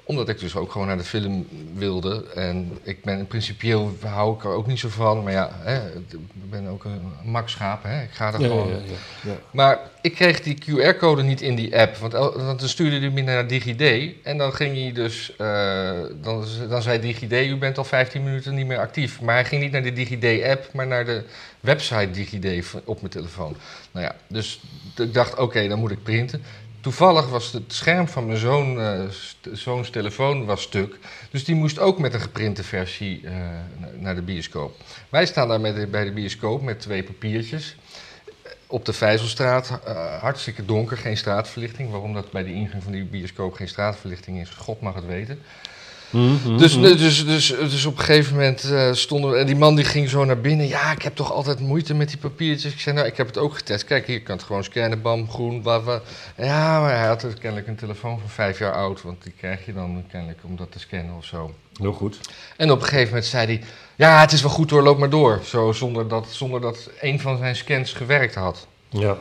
[0.08, 2.24] Omdat ik dus ook gewoon naar de film wilde.
[2.34, 5.22] En ik ben principieel hou ik er ook niet zo van.
[5.22, 6.16] Maar ja, hè, ik
[6.50, 7.82] ben ook een makschaap.
[7.82, 8.02] Hè.
[8.02, 8.68] Ik ga er Ja, gewoon.
[8.68, 9.36] ja, ja, ja.
[9.50, 11.96] Maar ik kreeg die QR-code niet in die app.
[11.96, 12.12] Want,
[12.58, 14.12] dan stuurde hij me naar DigiD.
[14.22, 15.36] En dan ging hij dus.
[15.36, 19.20] eh, dan, dan zei DigiD: U bent al 15 minuten niet meer actief.
[19.20, 21.24] Maar hij ging niet naar de DigiD-app, maar naar de
[21.60, 23.56] website DigiD op mijn telefoon.
[23.92, 24.60] Nou ja, dus
[24.96, 26.42] ik dacht: oké, dan moet ik printen.
[26.80, 29.02] Toevallig was het scherm van mijn zoon, eh,
[29.52, 30.98] zoons telefoon was stuk.
[31.30, 33.32] Dus die moest ook met een geprinte versie eh,
[33.78, 34.74] na- naar de bioscoop.
[35.08, 37.76] Wij staan daar met, bij de bioscoop met twee papiertjes
[38.66, 41.90] op de Vijzelstraat, eh, hartstikke donker, geen straatverlichting.
[41.90, 45.38] Waarom dat bij de ingang van die bioscoop geen straatverlichting is, God mag het weten.
[46.10, 46.96] Mhm, Dus, mhm.
[46.96, 49.36] dus, dus, dus op een gegeven moment eh, stonden we...
[49.36, 50.66] En die man die ging zo naar binnen.
[50.66, 52.72] Ja, ik heb toch altijd moeite met die papiertjes.
[52.72, 53.84] Ik zei, nou, ik heb het ook getest.
[53.84, 56.00] Kijk, hier, kan het gewoon scannen, bam, groen, bla, bla.
[56.36, 59.02] Ja, maar hij had dus kennelijk een telefoon van vijf jaar oud.
[59.02, 61.54] Want die krijg je dan kennelijk om dat te scannen of zo.
[61.76, 62.20] Heel goed.
[62.56, 63.62] En op een gegeven moment zei hij...
[63.96, 65.40] Ja, het is wel goed hoor, loop maar door.
[65.44, 68.66] Zo, zonder dat, zonder dat een van zijn scans gewerkt had.
[68.88, 69.16] Ja.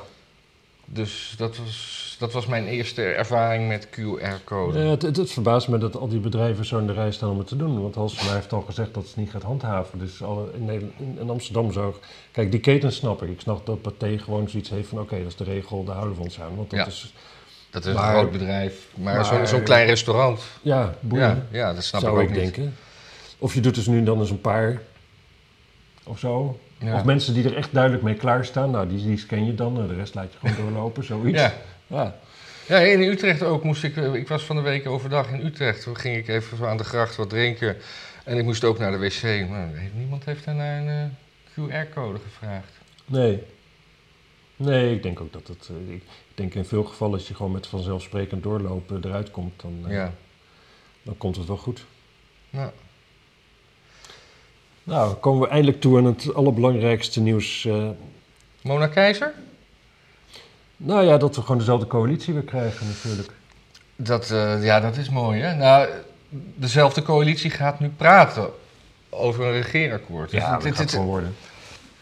[0.86, 4.80] Dus dat was, dat was mijn eerste ervaring met QR-code.
[4.80, 7.30] Ja, het, het, het verbaast me dat al die bedrijven zo in de rij staan
[7.30, 7.82] om het te doen.
[7.82, 10.00] Want Halsema heeft al gezegd dat ze het niet gaat handhaven.
[10.00, 11.94] Dus alle, in, Nederland, in, in Amsterdam zou...
[12.32, 13.30] Kijk, die keten snap ik.
[13.30, 15.00] Ik snap dat Pathé gewoon zoiets heeft van...
[15.00, 16.56] Oké, dat is de regel, daar houden we ons aan.
[16.56, 16.86] Want dat Ja.
[16.86, 17.14] is...
[17.70, 18.88] Dat is Maar- een groot bedrijf.
[18.96, 20.42] Maar, maar- zo'n klein restaurant.
[20.62, 21.28] Ja, boeien.
[21.28, 22.54] Ja, ja, dat snap zou ik ik ook niet.
[22.56, 22.76] denken.
[23.38, 24.82] Of je doet dus nu dan eens een paar...
[26.04, 26.60] Of zo.
[26.80, 26.96] Ja.
[26.96, 28.72] Of mensen die er echt duidelijk mee klaarstaan.
[28.72, 29.80] Nou, die, die scan je dan.
[29.82, 31.04] en De rest laat je gewoon doorlopen.
[31.04, 31.40] Zoiets.
[31.40, 31.54] Ja.
[31.88, 32.16] Ja.
[32.68, 33.96] ja, in Utrecht ook moest ik...
[33.96, 35.84] Ik was van de week overdag in Utrecht.
[35.84, 37.78] Toen ging ik even aan de gracht wat drinken.
[38.24, 39.50] En ik moest ook naar de wc.
[39.50, 41.12] Maar niemand heeft daar naar een
[41.56, 42.72] eh, QR-code gevraagd.
[43.06, 43.44] Nee.
[44.56, 45.70] Nee, ik denk ook dat het...
[45.88, 46.04] eh, ik
[46.36, 50.14] denk in veel gevallen als je gewoon met vanzelfsprekend doorlopen eruit komt, dan, eh, Ja.
[51.04, 51.86] dan komt het wel goed.
[52.50, 52.72] Nou,
[54.84, 57.66] Nou, dan komen we eindelijk toe aan het allerbelangrijkste nieuws.
[57.66, 57.90] eh.
[58.62, 59.34] Mona Keizer?
[60.78, 63.32] Nou ja, dat we gewoon dezelfde coalitie weer krijgen natuurlijk.
[63.96, 65.56] Dat, eh, ja, dat is mooi, hè?
[65.56, 65.88] Nou,
[66.56, 68.50] dezelfde coalitie gaat nu praten
[69.10, 70.32] over een regeerakkoord.
[70.32, 71.36] Ja, dat het- gaat het- gewoon worden.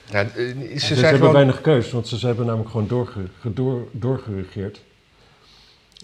[0.10, 0.28] ja, eh,
[0.80, 1.34] ze Ze, hebben gewoon...
[1.34, 4.82] weinig keus, want ze, ze hebben namelijk gewoon doorge, gedoor- doorgeregeerd.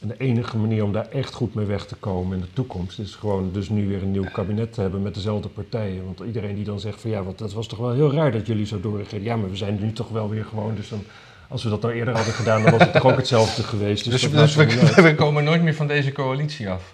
[0.01, 2.99] En de enige manier om daar echt goed mee weg te komen in de toekomst
[2.99, 6.05] is gewoon dus nu weer een nieuw kabinet te hebben met dezelfde partijen.
[6.05, 8.47] Want iedereen die dan zegt van ja, want dat was toch wel heel raar dat
[8.47, 9.23] jullie zo doorregeerden.
[9.27, 11.03] Ja, maar we zijn nu toch wel weer gewoon, dus dan,
[11.51, 14.03] als we dat nou eerder hadden gedaan, dan was het toch ook hetzelfde geweest.
[14.11, 16.93] Dus, Dus, dus we, komen nooit meer van deze coalitie af.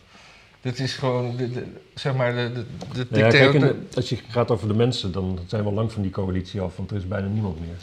[0.62, 1.66] Dit is gewoon, de, de-
[1.96, 4.74] zeg maar, de, de, de Nou ja, dictator- kijk, en, als je gaat over de
[4.74, 7.60] mensen, dan zijn we al lang van die coalitie af, want er is bijna niemand
[7.60, 7.76] meer.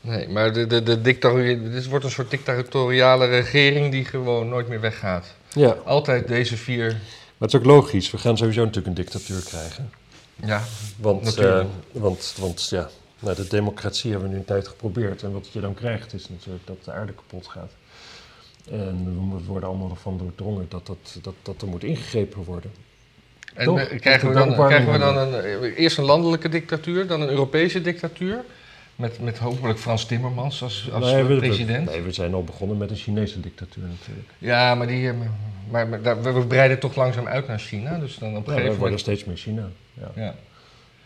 [0.00, 4.68] Nee, maar de, de, de dictator- dit wordt een soort dictatoriale regering die gewoon nooit
[4.68, 5.34] meer weggaat.
[5.52, 6.86] Ja, Altijd deze vier.
[6.88, 8.10] maar het is ook logisch.
[8.10, 9.90] We gaan sowieso natuurlijk een dictatuur krijgen.
[10.44, 10.62] Ja,
[10.96, 11.60] Want, Natuurlijk.
[11.60, 12.88] eh, want, want ja,
[13.20, 15.22] nou, de democratie hebben we nu een tijd geprobeerd.
[15.22, 17.72] En wat je dan krijgt is natuurlijk dat de aarde kapot gaat.
[18.70, 19.04] En
[19.38, 22.70] we worden allemaal ervan doordrongen dat, dat, dat, dat er moet ingegrepen worden.
[23.54, 23.88] en Toch?
[23.88, 27.28] we- krijgen, we dan, krijgen we dan een, eh, eerst een landelijke dictatuur, dan een
[27.28, 28.44] Europese dictatuur.
[28.96, 31.86] Met, met hopelijk Frans Timmermans als, als Nee, we- we- president.
[31.90, 34.28] Nee, we zijn al begonnen met een Chinese dictatuur natuurlijk.
[34.38, 35.14] Ja, maar, die, eh,
[35.70, 35.90] maar,
[36.22, 37.98] we we breiden toch langzaam uit naar China.
[37.98, 39.00] Dus dan op een Ja, we gegeven worden moment.
[39.00, 39.68] steeds meer China.
[39.94, 40.10] Ja.
[40.14, 40.34] Ja.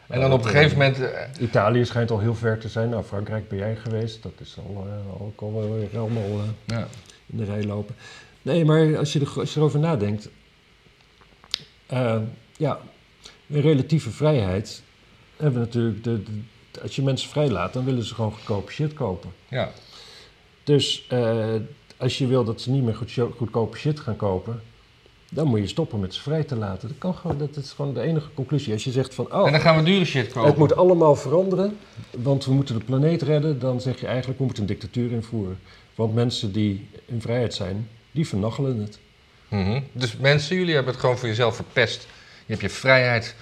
[0.09, 1.01] En dan op een gegeven moment.
[1.01, 2.89] eh, Italië schijnt al heel ver te zijn.
[2.89, 4.23] Nou, Frankrijk ben jij geweest.
[4.23, 6.89] Dat is al, eh, al, ook al wel weer allemaal eh, ja.
[7.27, 7.95] in de rij lopen.
[8.43, 10.29] Nee, maar als je, er, als je erover nadenkt.
[11.87, 12.19] eh,
[12.57, 12.79] ja,
[13.47, 14.83] in relatieve vrijheid
[15.37, 16.05] hebben we natuurlijk.
[16.05, 19.31] De, de- als je mensen vrijlaat, dan willen ze gewoon goedkope shit kopen.
[19.49, 19.71] ja.
[20.65, 21.55] Dus eh,
[21.97, 24.63] als je wil dat ze niet meer goed, goedkope shit gaan kopen.
[25.35, 26.89] Dan moet je stoppen met ze vrij te laten.
[26.89, 28.73] Dat, kan gewoon, dat is gewoon de enige conclusie.
[28.73, 29.33] Als je zegt van.
[29.33, 30.49] Oh, En dan gaan we dure shit kopen.
[30.49, 31.77] het moet allemaal veranderen,
[32.11, 33.59] want we moeten de planeet redden.
[33.59, 35.59] Dan zeg je eigenlijk, we moeten een dictatuur invoeren.
[35.95, 38.99] Want mensen die in vrijheid zijn, die vernachelen het.
[39.49, 39.81] Mhm.
[39.93, 42.03] Dus mensen, jullie hebben het gewoon voor jezelf verpest.
[42.47, 43.35] Je hebt je vrijheid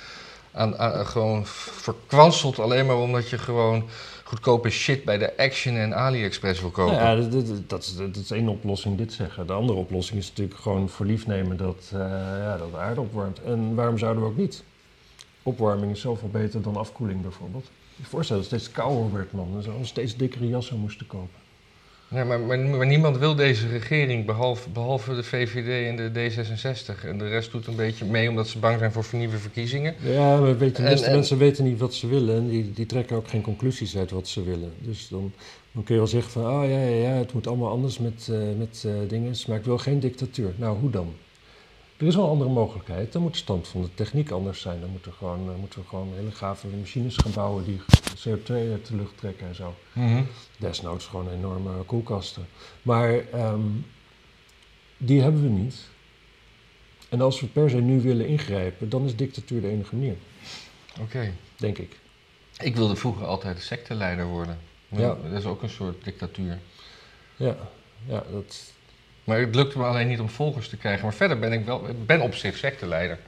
[0.52, 3.85] aan, aan- gewoon verkwanseld alleen maar omdat je gewoon
[4.33, 6.95] goedkope shit bij de Action en AliExpress wil kopen.
[6.97, 9.47] Nou ja, dat, dat, dat is, dat één oplossing, dit zeggen.
[9.47, 11.99] De andere oplossing is natuurlijk gewoon voor lief nemen dat, eh,
[12.38, 13.42] ja, dat de aarde opwarmt.
[13.42, 14.64] En waarom zouden we ook niet?
[15.42, 17.71] Opwarming is zoveel beter dan afkoeling bijvoorbeeld.
[17.97, 19.62] Je voorstellen dat het steeds kouder werd, man.
[19.62, 21.40] Ze allemaal steeds dikkere jassen moesten kopen.
[22.12, 27.05] Nee, maar, maar, maar niemand wil deze regering behalve, behalve de VVD en de D66.
[27.05, 29.94] En de rest doet een beetje mee omdat ze bang zijn voor vernieuwde verkiezingen.
[30.03, 32.37] Ja, maar weet de meeste en- mensen weten niet wat ze willen.
[32.37, 34.72] En die, die trekken ook geen conclusies uit wat ze willen.
[34.79, 35.33] Dus dan,
[35.72, 38.29] dan kun je wel zeggen van, oh ja, ja, ja het moet allemaal anders met,
[38.31, 39.35] eh, met eh, dingen.
[39.46, 40.53] Maar ik wil geen dictatuur.
[40.57, 41.14] Nou, hoe dan?
[42.03, 43.12] Er is wel een andere mogelijkheid.
[43.12, 44.81] Dan moet de stand van de techniek anders zijn.
[44.81, 47.81] Dan moeten we gewoon, uh, moeten we gewoon hele gave machines gaan bouwen die
[48.15, 49.75] CO2 uit de lucht trekken en zo.
[49.93, 50.23] Mhm.
[50.59, 52.47] Desnoods gewoon enorme koelkasten.
[52.83, 53.61] Maar ehm,
[54.97, 55.88] die hebben we niet.
[57.09, 60.17] En als we per se nu willen ingrijpen, dan is dictatuur de enige manier.
[61.01, 61.33] Oké.
[61.57, 61.99] Denk ik.
[62.59, 64.59] Ik wilde vroeger altijd de secteleider worden.
[64.88, 65.17] Ja.
[65.23, 66.59] Dat is ook een soort dictatuur.
[67.37, 67.57] Ja,
[68.07, 68.73] ja dat,
[69.24, 71.02] Maar het lukte me alleen niet om volgers te krijgen.
[71.04, 73.18] Maar verder ben ik wel, ben op zich secteleider.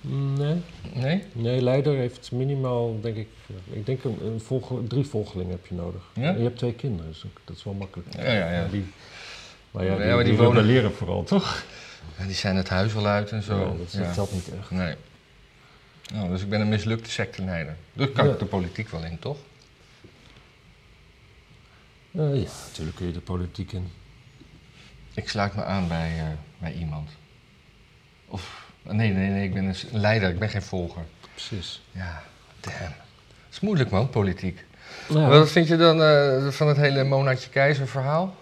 [0.00, 0.56] nee.
[0.92, 1.22] Nee?
[1.32, 3.28] Nee, leider heeft minimaal, denk ik,
[3.70, 6.02] ik denk een, een volge- drie volgelingen heb je nodig.
[6.14, 6.22] Ja?
[6.28, 8.08] En je hebt twee kinderen, dus dat is wel makkelijk.
[8.16, 8.66] Ja, ja, ja.
[8.68, 8.84] Die,
[9.70, 11.64] maar ja, Ja, die, maar die die wonen- rebelleren vooral, toch?
[12.16, 13.58] En die zijn het huis al uit en zo.
[13.58, 14.70] Ja, dat, dat telt niet echt.
[14.70, 14.94] Nee.
[16.12, 17.76] Nou, dus ik ben een mislukte secteleider.
[17.92, 19.36] Dus kan ik de politiek wel in, toch?
[22.10, 23.90] Eh, ja, natuurlijk kun je de politiek in.
[25.16, 26.24] Ik sluit me aan bij, eh,
[26.58, 27.10] bij iemand.
[28.28, 31.02] Of, nee, nee, nee, ik ben een leider, ik ben geen volger.
[31.32, 31.82] Precies.
[31.90, 32.22] Ja,
[32.60, 32.76] damn.
[32.76, 34.64] Het is moeilijk man, politiek.
[35.08, 38.34] Nou, Wat vind je dan eh, van het hele Monatje Keizer verhaal?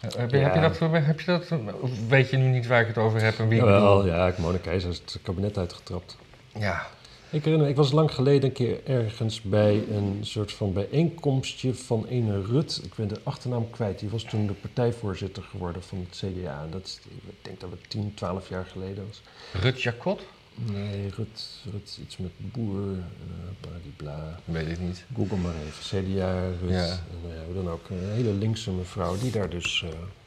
[0.00, 2.86] Heb je, heb, je dat, heb je dat, of weet je nu niet waar ik
[2.86, 6.16] het over heb en wie ik Jawel, ja, ik Mona Keizer is het kabinet uitgetrapt.
[6.58, 6.86] Ja,
[7.34, 12.06] Ik herinner ik was lang geleden een keer ergens bij een soort van bijeenkomstje van
[12.06, 12.80] ene Rut.
[12.84, 13.98] Ik ben de achternaam kwijt.
[13.98, 16.62] Die was toen de partijvoorzitter geworden van het CDA.
[16.62, 19.22] En dat is, ik denk dat het 10, 12 jaar geleden was.
[19.62, 20.22] Rut Jacot?
[20.54, 24.40] Nee, Rut, Rut iets met boer, eh bladibla.
[24.44, 25.04] Weet ik niet.
[25.14, 26.04] Google maar even.
[26.04, 26.70] CDA, Rut.
[26.70, 26.86] Ja.
[26.88, 27.88] En ja, hoe dan ook.
[27.90, 30.23] Een hele linkse mevrouw die daar dus eh, een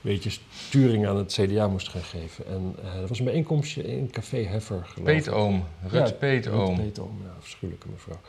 [0.00, 2.46] beetje sturing aan het CDA moest gaan geven.
[2.46, 5.04] En eh er was een bijeenkomstje in Café Heffer, geloof ik.
[5.04, 5.64] Peetoom.
[5.82, 6.66] Rut Ja, Peetoom.
[6.66, 8.20] Ruud Peetoom, ja, afschuwelijke mevrouw.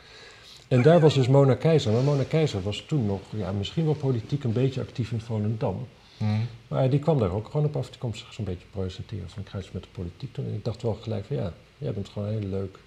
[0.68, 1.92] En daar was dus Mona Keizer.
[1.92, 5.86] Maar Mona Keizer was toen nog, ja, misschien wel politiek een beetje actief in Volendam.
[6.16, 6.24] Hm.
[6.68, 7.88] Maar die kwam daar ook gewoon op af.
[7.90, 10.46] Die kwam zich zo'n beetje presenteren van iets met de politiek doen.
[10.46, 12.78] En ik dacht wel gelijk van ja, jij bent gewoon een heel leuk,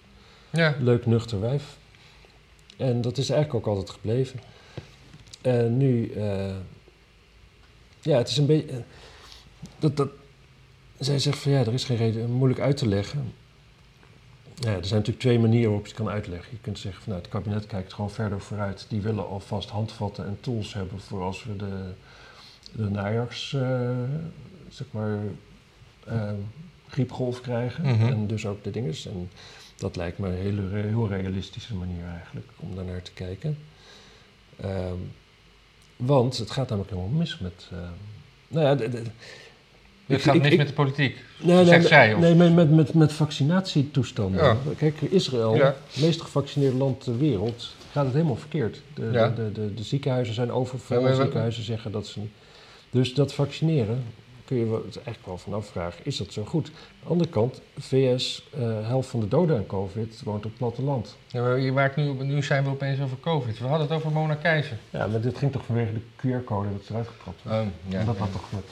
[0.50, 0.76] Ja.
[0.80, 1.78] leuk nuchter wijf.
[2.78, 4.39] En dat is eigenlijk ook altijd gebleven.
[5.41, 6.56] En nu, eh,
[8.03, 8.71] ja, het is een beetje...
[8.71, 8.77] eh,
[9.79, 10.09] dat, dat,
[10.99, 13.33] zij zegt van ja, er is geen reden, moeilijk uit te leggen.
[14.55, 16.51] Ja, er zijn natuurlijk twee manieren waarop je het kan uitleggen.
[16.51, 18.85] Je kunt zeggen van nou, het kabinet kijkt gewoon verder vooruit.
[18.89, 21.93] Die willen alvast handvatten en tools hebben voor als we de,
[22.71, 23.89] de najaars, eh,
[24.69, 25.19] zeg maar,
[26.05, 26.31] eh,
[26.87, 27.83] griepgolf krijgen.
[27.83, 28.07] Mhm.
[28.07, 29.05] En dus ook de dinges.
[29.05, 29.29] En
[29.77, 33.57] dat lijkt me een hele, heel realistische manier eigenlijk om daar naar te kijken.
[34.59, 34.97] Ehm,
[36.05, 37.67] want het gaat namelijk helemaal mis met...
[37.71, 37.77] eh,
[38.47, 39.01] nou ja, de- de-
[40.05, 41.17] Het gaat mis met de politiek.
[41.41, 42.19] Nee, zegt zij, of?
[42.19, 44.43] nee met, met, met, met vaccinatietoestanden.
[44.43, 44.57] Ja.
[44.77, 45.75] Kijk, Israël, Ja.
[45.93, 48.81] het meest gevaccineerde land ter wereld, gaat het helemaal verkeerd.
[48.93, 49.29] De, Ja.
[49.29, 51.15] de, de, de ziekenhuizen zijn overvol.
[51.15, 52.31] Ziekenhuizen zeggen dat ze niet.
[52.89, 54.03] Dus dat vaccineren,
[54.45, 56.67] kun je het eigenlijk wel van afvragen, is dat zo goed?
[56.67, 60.58] Aan de andere kant, VS, eh helft van de doden aan COVID woont op het
[60.58, 61.17] platteland.
[61.27, 63.60] Ja, maar je maakt nu, nu zijn we opeens over COVID.
[63.60, 64.77] We hadden het over Mona Keizer.
[64.89, 67.53] Ja, maar dit ging toch vanwege de QR-code dat ze eruit getrapt was.
[67.53, 67.99] Oh, ja.
[67.99, 68.63] En dat had toch met...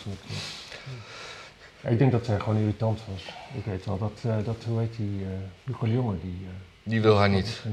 [1.92, 3.34] ik denk dat zij gewoon irritant was.
[3.58, 5.30] Ik weet wel dat, eh, dat hoe heet die, eh
[5.66, 6.48] Hugo Jonge, die...
[6.84, 7.64] Die wil haar niet.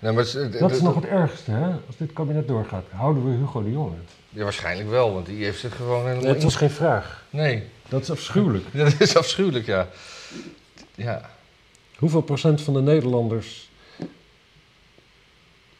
[0.00, 1.70] Nee, maar het Dat is nog het ergste, hè?
[1.86, 3.96] Als dit kabinet doorgaat, houden we Hugo de Jonge.
[4.28, 6.32] Ja, waarschijnlijk wel, want die heeft zich gewoon helemaal...
[6.32, 7.24] Het was geen vraag.
[7.30, 8.64] Nee, Dat is afschuwelijk.
[8.84, 9.88] dat is afschuwelijk, ja.
[10.94, 11.30] Ja,
[12.00, 13.70] Hoeveel procent van de Nederlanders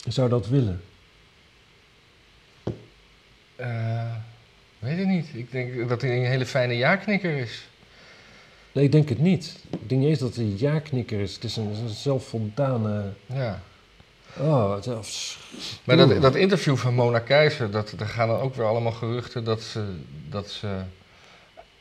[0.09, 0.83] zou dat willen?
[3.57, 4.15] Eh,
[4.79, 5.27] weet ik niet.
[5.35, 7.69] Ik denk dat hij een hele fijne ja-knikker is.
[8.73, 9.65] Nee, ik denk het niet.
[9.71, 11.35] Ik denk niet eens dat het een ja-knikker is.
[11.35, 13.13] Het is een, een zelfvoldane...
[13.27, 13.63] Ja.
[14.37, 15.39] Oh, is
[15.85, 19.45] Maar dat, dat interview van Mona Keizer, dat, daar gaan dan ook weer allemaal geruchten
[19.45, 19.85] dat ze,
[20.29, 20.69] dat ze...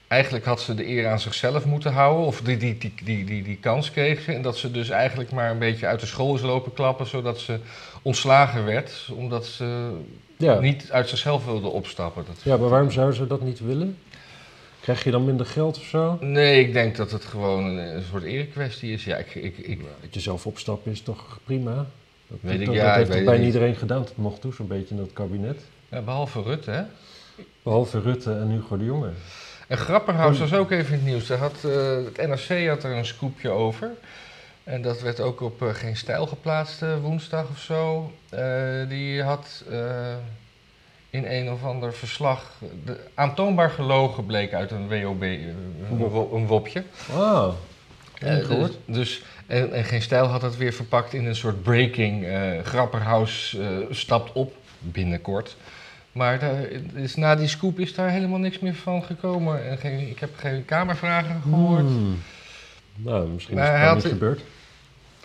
[0.07, 3.43] Eigenlijk had ze de eer aan zichzelf moeten houden, of die, die, die, die, die,
[3.43, 4.33] die kans kreeg ze.
[4.33, 7.39] En dat ze dus eigenlijk maar een beetje uit de school is lopen klappen, zodat
[7.39, 7.59] ze
[8.01, 9.09] ontslagen werd.
[9.15, 9.91] Omdat ze
[10.37, 10.59] Ja.
[10.59, 12.23] niet uit zichzelf wilde opstappen.
[12.27, 13.97] Dat, ja, maar waarom zou ze dat niet willen?
[14.81, 16.17] Krijg je dan minder geld of zo?
[16.21, 19.03] Nee, ik denk dat het gewoon een, een soort erekwestie is.
[19.03, 21.85] Ja, ik, ik, ik, Dat je zelf opstappen is toch prima?
[22.29, 23.53] Dat, Weet ik, dat, ja, dat ik heeft weet bijna niet.
[23.53, 25.61] iedereen gedaan tot nog toe, zo'n beetje in dat kabinet.
[25.89, 26.81] ja, behalve Rutte, hè?
[27.63, 29.09] Behalve Rutte en Hugo de Jonge.
[29.67, 31.29] En Grapperhaus was ook even in het nieuws.
[31.29, 33.89] Had, eh, het NRC had er een scoopje over.
[34.63, 38.11] En dat werd ook op eh, Geen Stijl geplaatst eh, woensdag of zo.
[38.87, 39.63] Die had
[41.09, 42.51] in een of ander verslag...
[42.85, 46.83] De, aantoonbaar gelogen bleek uit een WOB, een, wo- een wopje.
[47.15, 47.55] Wauw.
[48.19, 52.25] Eh, dus, dus, en, en Geen Stijl had het weer verpakt in een soort breaking.
[52.25, 55.55] eh Grapperhaus eh, stapt op binnenkort.
[56.11, 56.61] Maar daar
[56.93, 59.69] is, na die scoop is daar helemaal niks meer van gekomen.
[59.69, 61.85] En geen, ik heb geen kamervragen gehoord.
[61.85, 62.19] Hmm.
[62.95, 64.41] Nou, misschien Maar is het niet gebeurd.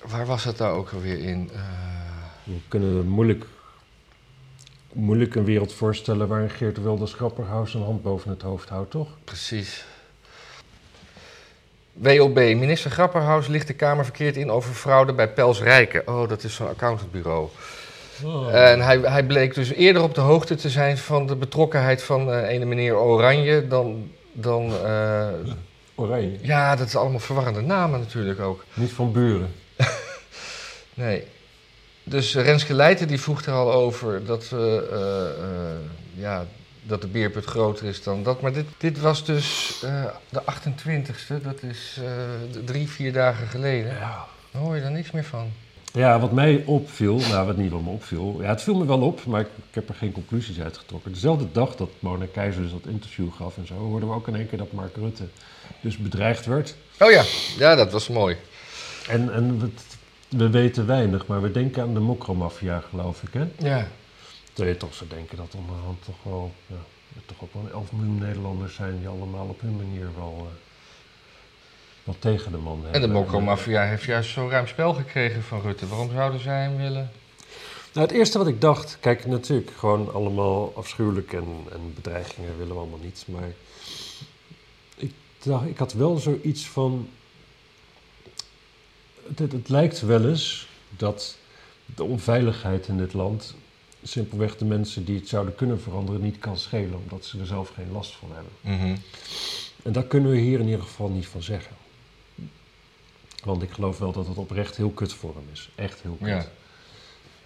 [0.06, 1.50] Waar was het nou ook alweer in?
[1.54, 1.60] Eh,
[2.44, 3.44] We kunnen er moeilijk,
[4.92, 9.08] moeilijk een wereld voorstellen waarin Geert Wilders Grapperhaus een hand boven het hoofd houdt, toch?
[9.24, 9.84] precies.
[11.94, 16.08] WOB, minister Grapperhaus ligt de Kamer verkeerd in over fraude bij Pels Rijken.
[16.08, 17.48] Oh, dat is zo'n accountantbureau.
[18.52, 22.32] En hij, hij bleek dus eerder op de hoogte te zijn van de betrokkenheid van
[22.32, 24.10] eh ene meneer Oranje dan...
[24.32, 25.28] dan eh,
[25.94, 26.38] Oranje.
[26.42, 28.64] ja, dat is allemaal verwarrende namen natuurlijk ook.
[28.74, 29.52] Niet van buren.
[30.94, 31.24] Nee.
[32.04, 35.76] Dus Renske Leijten die vroeg er al over dat, eh, eh,
[36.14, 36.44] ja,
[36.86, 38.40] dat de beerput groter is dan dat.
[38.40, 43.92] Maar dit, dit was dus eh, de 28e, dat is eh, drie, vier dagen geleden.
[43.92, 44.26] Ja.
[44.50, 45.50] Daar hoor je daar niks meer van.
[45.92, 49.00] Ja, wat mij opviel, nou wat niet wat me opviel, ja, het viel me wel
[49.00, 51.12] op, maar ik, ik heb er geen conclusies uit getrokken.
[51.12, 54.36] Dezelfde dag dat Mona Keizer dus dat interview gaf en zo, hoorden we ook in
[54.36, 55.24] één keer dat Mark Rutte
[55.80, 56.74] dus bedreigd werd.
[56.98, 57.22] Oh ja,
[57.58, 58.36] ja dat was mooi.
[59.08, 59.70] En, en we,
[60.28, 63.68] we weten weinig, maar we denken aan de mokromafia, geloof ik, hè?
[63.68, 63.86] Ja.
[64.54, 66.76] Terwijl je toch zou denken dat onderhand toch wel, ja,
[67.16, 70.48] er toch ook wel 11 miljoen Nederlanders zijn die allemaal op hun manier wel,
[72.04, 73.00] wel tegen de man En hebben.
[73.00, 75.88] de Mokro-maffia heeft juist zo'n ruim spel gekregen van Rutte.
[75.88, 77.10] Waarom zouden zij hem willen?
[77.92, 82.74] Nou, het eerste wat ik dacht, kijk, natuurlijk gewoon allemaal afschuwelijk en, en bedreigingen willen
[82.74, 83.24] we allemaal niet.
[83.26, 83.48] Maar
[84.96, 85.12] ik,
[85.42, 87.08] dacht, ik had wel zoiets van.
[89.28, 91.36] Het, het, het lijkt wel eens dat
[91.94, 93.54] de onveiligheid in dit land
[94.08, 97.68] simpelweg de mensen die het zouden kunnen veranderen niet kan schelen, omdat ze er zelf
[97.74, 98.52] geen last van hebben.
[98.60, 98.96] Mhm.
[99.82, 101.76] En daar kunnen we hier in ieder geval niet van zeggen.
[103.44, 105.70] Want ik geloof wel dat het oprecht heel kut voor hem is.
[105.74, 106.28] Echt heel kut.
[106.28, 106.46] Ja.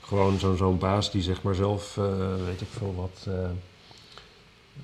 [0.01, 3.51] Gewoon zo'n zo'n baas die zeg maar zelf, eh, weet ik veel wat, eh,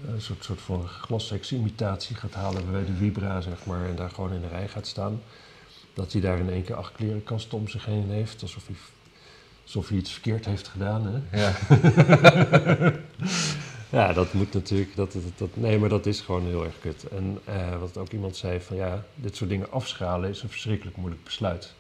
[0.07, 4.33] een soort, soort van glasseksimitatie gaat halen bij de Vibra, zeg maar, en daar gewoon
[4.33, 5.23] in de rij gaat staan.
[5.95, 8.77] Dat hij daar in één keer acht klerenkasten om zich heen heeft, alsof hij,
[9.65, 11.07] alsof hij iets verkeerd heeft gedaan.
[11.31, 11.41] Hè?
[11.41, 11.53] Ja.
[13.91, 17.05] Ja, dat moet natuurlijk, dat, dat, dat, nee, maar dat is gewoon heel erg kut.
[17.09, 20.97] En eh, wat ook iemand zei van ja, dit soort dingen afschalen is een verschrikkelijk
[20.97, 21.73] moeilijk besluit.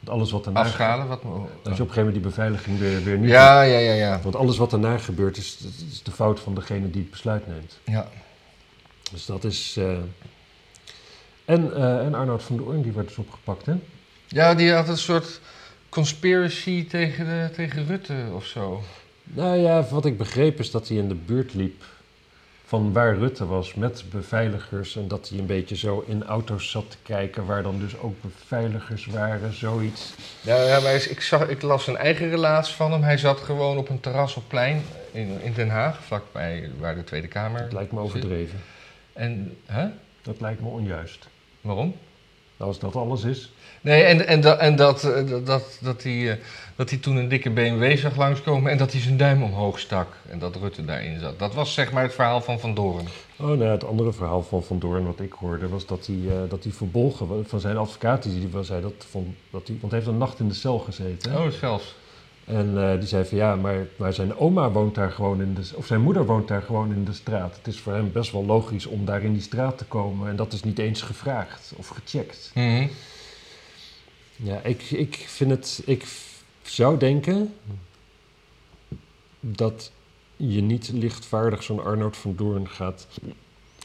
[0.00, 0.60] Want alles wat daarna...
[0.60, 1.06] Afschalen?
[1.08, 3.28] Wat, Als je op een gegeven moment die beveiliging weer, weer niet...
[3.30, 4.20] ja, ja, ja, ja.
[4.22, 5.58] Want alles wat daarna gebeurt is,
[5.90, 7.78] is de fout van degene die het besluit neemt.
[7.84, 8.08] ja.
[9.12, 9.76] Dus dat is...
[9.78, 9.96] eh,
[11.44, 13.74] En, eh, en Arnoud van der Oorn, die werd dus opgepakt, hè?
[14.26, 15.40] Ja, die had een soort
[15.96, 18.82] conspiracy tegen, de, tegen Rutte of zo.
[19.24, 21.84] Nou ja, wat ik begreep is dat hij in de buurt liep
[22.64, 24.96] van waar Rutte was met beveiligers.
[24.96, 28.14] En dat hij een beetje zo in auto's zat te kijken waar dan dus ook
[28.20, 30.14] beveiligers waren, zoiets.
[30.40, 33.02] Ja, ja maar ik, zag, ik las een eigen relaas van hem.
[33.02, 34.82] Hij zat gewoon op een terras op plein
[35.12, 38.06] in, in Den Haag, vlakbij waar de Tweede Kamer Dat lijkt me zit.
[38.06, 38.62] overdreven.
[39.12, 39.88] En, hè?
[40.22, 41.28] Dat lijkt me onjuist.
[41.60, 41.94] Waarom?
[42.56, 43.52] Nou, als dat alles is.
[43.80, 46.36] Nee, en, en, dat, en dat, eh, dat, dat, dat, hij, eh,
[46.76, 50.16] dat hij toen een dikke BMW zag langskomen en dat hij zijn duim omhoog stak.
[50.28, 51.38] En dat Rutte daarin zat.
[51.38, 53.06] Dat was zeg maar het verhaal van Van Doorn.
[53.36, 56.50] Oh, nou, het andere verhaal van Van Doorn wat ik hoorde was dat hij, eh,
[56.50, 58.22] dat hij verbolgen van zijn advocaat.
[58.22, 60.78] Die die zei dat, van, dat hij, want hij heeft een nacht in de cel
[60.78, 61.32] gezeten.
[61.32, 61.38] hè?
[61.38, 61.94] Oh, zelfs.
[62.46, 65.70] En eh, die zei van ja, maar, maar zijn oma woont daar gewoon in de...
[65.74, 67.56] Of zijn moeder woont daar gewoon in de straat.
[67.56, 70.28] Het is voor hem best wel logisch om daar in die straat te komen.
[70.28, 72.50] En dat is niet eens gevraagd of gecheckt.
[72.54, 72.88] Mhm.
[74.36, 75.82] Ja, ik, ik vind het...
[75.86, 76.04] Ik
[76.62, 77.54] zou denken
[79.40, 79.92] dat
[80.36, 83.06] je niet lichtvaardig zo'n Arnoud van Doorn gaat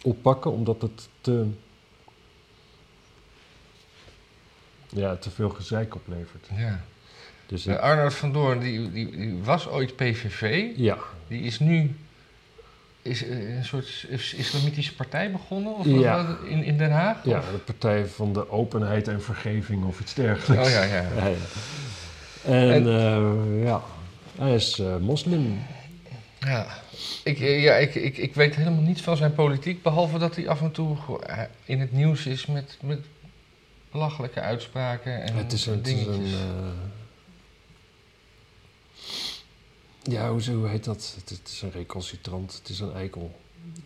[0.04, 1.48] oppakken, omdat het te...
[4.90, 6.48] Ja, te veel gezeik oplevert.
[6.56, 6.84] Ja.
[7.52, 10.66] Dus Eh, ik- Arnoud van Doorn, die, die, die was ooit PVV.
[10.76, 11.96] ja, Die is nu
[13.02, 16.26] is eh, een soort is- islamitische partij begonnen of Ja.
[16.28, 17.18] wat, in, in Den Haag?
[17.24, 20.68] Ja, Of- de Partij van de Openheid en Vergeving of iets dergelijks.
[20.68, 21.02] Oh ja, ja.
[21.16, 21.36] Ja, ja.
[22.74, 23.82] En, eh, ja,
[24.38, 25.60] hij is eh, moslim.
[26.40, 26.68] Ja,
[27.24, 30.48] ik, eh, ja ik, ik, ik weet helemaal niets van zijn politiek, behalve dat hij
[30.50, 33.00] af en toe eh, in het nieuws is met, met
[33.92, 35.78] belachelijke uitspraken en het is een...
[35.78, 36.16] Het is dingetjes.
[36.32, 37.01] een eh,
[40.04, 41.14] ja, hoe, hoe heet dat?
[41.16, 43.40] Het, het is een recalcitrant, het is een eikel.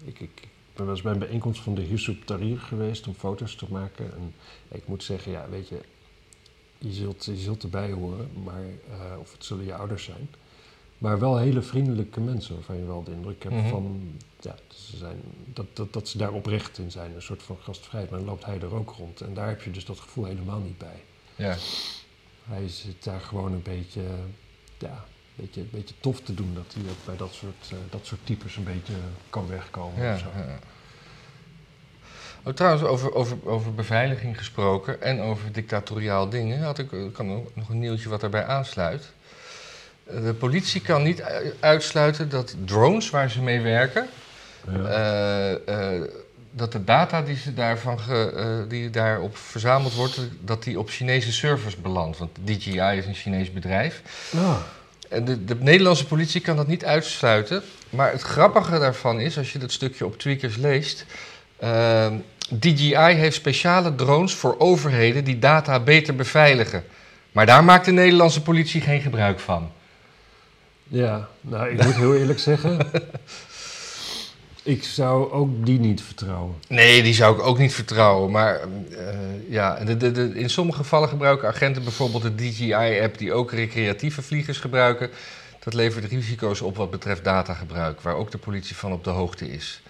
[0.03, 0.47] Ik, ik, ik
[0.81, 4.13] ben wel eens bij een bijeenkomst van de Yusuf Tahrir geweest om foto's te maken.
[4.13, 4.33] En
[4.67, 5.81] ik moet zeggen, ja, weet je,
[6.77, 10.29] je zult, je zult erbij horen, maar, eh, of het zullen je ouders zijn.
[10.97, 13.69] Maar wel hele vriendelijke mensen waarvan je wel de indruk hebt Mhm.
[13.69, 15.21] van ja, ze zijn,
[15.53, 17.15] dat, dat, dat ze daar oprecht in zijn.
[17.15, 18.09] Een soort van gastvrijheid.
[18.11, 19.21] Maar dan loopt hij er ook rond.
[19.21, 21.03] En daar heb je dus dat gevoel helemaal niet bij.
[21.35, 21.57] Ja.
[22.43, 24.01] Hij zit daar gewoon een beetje,
[24.77, 28.19] ja, beetje, beetje tof te doen dat hij ook bij dat soort, uh, dat soort
[28.23, 28.93] types een beetje
[29.29, 30.03] kan wegkomen.
[30.03, 30.25] Ja, of zo.
[30.35, 30.59] ja.
[32.43, 37.31] Oh, trouwens, over, over, over beveiliging gesproken en over dictatoriaal dingen, had ik ik kan
[37.31, 39.11] ook nog een nieuwtje wat daarbij aansluit.
[40.03, 41.23] Eh, De politie kan niet
[41.59, 44.07] uitsluiten dat drones waar ze mee werken,
[44.71, 44.83] Ja.
[44.83, 46.09] eh, eh,
[46.51, 50.89] dat de data die, ze daarvan ge, eh, die daarop verzameld wordt, dat die op
[50.89, 52.17] Chinese servers belandt.
[52.17, 54.01] Want DJI is een Chinees bedrijf.
[54.35, 54.55] Ah, En
[55.09, 57.63] de, de Nederlandse politie kan dat niet uitsluiten.
[57.89, 61.05] Maar het grappige daarvan is, als je dat stukje op Tweakers leest.
[61.59, 62.13] ehm,
[62.59, 66.83] DJI heeft speciale drones voor overheden die data beter beveiligen.
[67.31, 69.71] Maar daar maakt de Nederlandse politie geen gebruik van.
[70.87, 72.77] ja, nou, ik moet heel eerlijk zeggen.
[74.65, 76.55] Ik zou ook die niet vertrouwen.
[76.67, 78.31] Nee, die zou ik ook niet vertrouwen.
[78.31, 79.07] Maar eh,
[79.49, 84.21] ja, de, de, de- in sommige gevallen gebruiken agenten bijvoorbeeld de DJI-app, die ook recreatieve
[84.21, 85.09] vliegers gebruiken.
[85.63, 89.51] Dat levert risico's op wat betreft datagebruik, waar ook de politie van op de hoogte
[89.51, 89.81] is.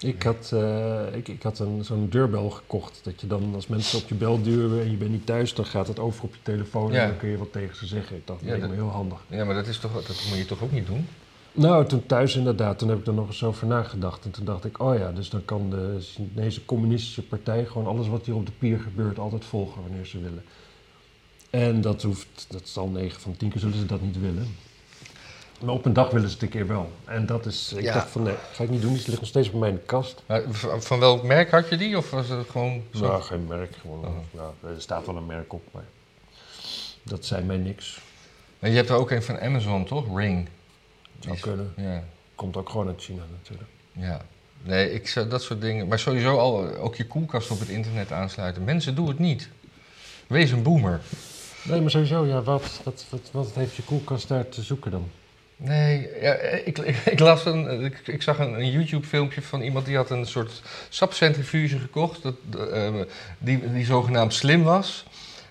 [0.00, 3.00] Ik had, eh, ik, ik had een, zo'n deurbel gekocht.
[3.02, 5.66] Dat je dan, als mensen op je bel duwen en je bent niet thuis, dan
[5.66, 7.02] gaat het over op je telefoon Ja.
[7.02, 8.16] en dan kun je wat tegen ze zeggen.
[8.16, 9.18] Ik dacht, dat lijkt me heel handig.
[9.28, 11.08] Ja, maar dat, is toch, dat moet je toch ook niet doen?
[11.56, 14.24] Nou, toen thuis inderdaad, toen heb ik er nog eens over nagedacht.
[14.24, 18.08] En toen dacht ik, oh ja, dus dan kan de Chinese communistische partij gewoon alles
[18.08, 20.44] wat hier op de pier gebeurt altijd volgen wanneer ze willen.
[21.50, 24.56] En dat hoeft, dat zal 9 van 10 keer zullen ze dat niet willen.
[25.64, 26.90] Maar op een dag willen ze het een keer wel.
[27.04, 27.92] En dat is, ik Ja.
[27.94, 29.80] dacht van nee, ga ik niet doen, die ligt nog steeds bij mij in de
[29.80, 30.22] kast.
[30.26, 30.42] Maar
[30.78, 31.96] van, welk merk had je die?
[31.96, 33.00] Of was het gewoon zo?
[33.06, 34.16] Nou, geen merk, gewoon, Oh.
[34.30, 35.84] ja, er staat wel een merk op, maar
[37.02, 38.00] dat zei mij niks.
[38.58, 40.18] Maar je hebt er ook een van Amazon, toch?
[40.18, 40.48] Ring.
[41.18, 41.72] Zou kunnen.
[41.76, 42.02] Ja,
[42.34, 43.70] Komt ook gewoon uit China natuurlijk.
[43.92, 44.20] ja.
[44.62, 45.88] Nee, ik zou dat soort dingen.
[45.88, 48.64] Maar sowieso al ook je koelkast op het internet aansluiten.
[48.64, 49.48] Mensen, doe het niet.
[50.26, 51.00] Wees een boomer.
[51.62, 55.08] Nee, maar sowieso, ja, wat, wat, wat, wat heeft je koelkast daar te zoeken dan?
[55.56, 59.86] Nee, ja, ik, ik, ik las een, ik, ik zag een, een YouTube-filmpje van iemand
[59.86, 62.34] die had een soort sapcentrifuge gekocht, dat,
[62.72, 62.94] eh,
[63.38, 65.04] die, die zogenaamd slim was.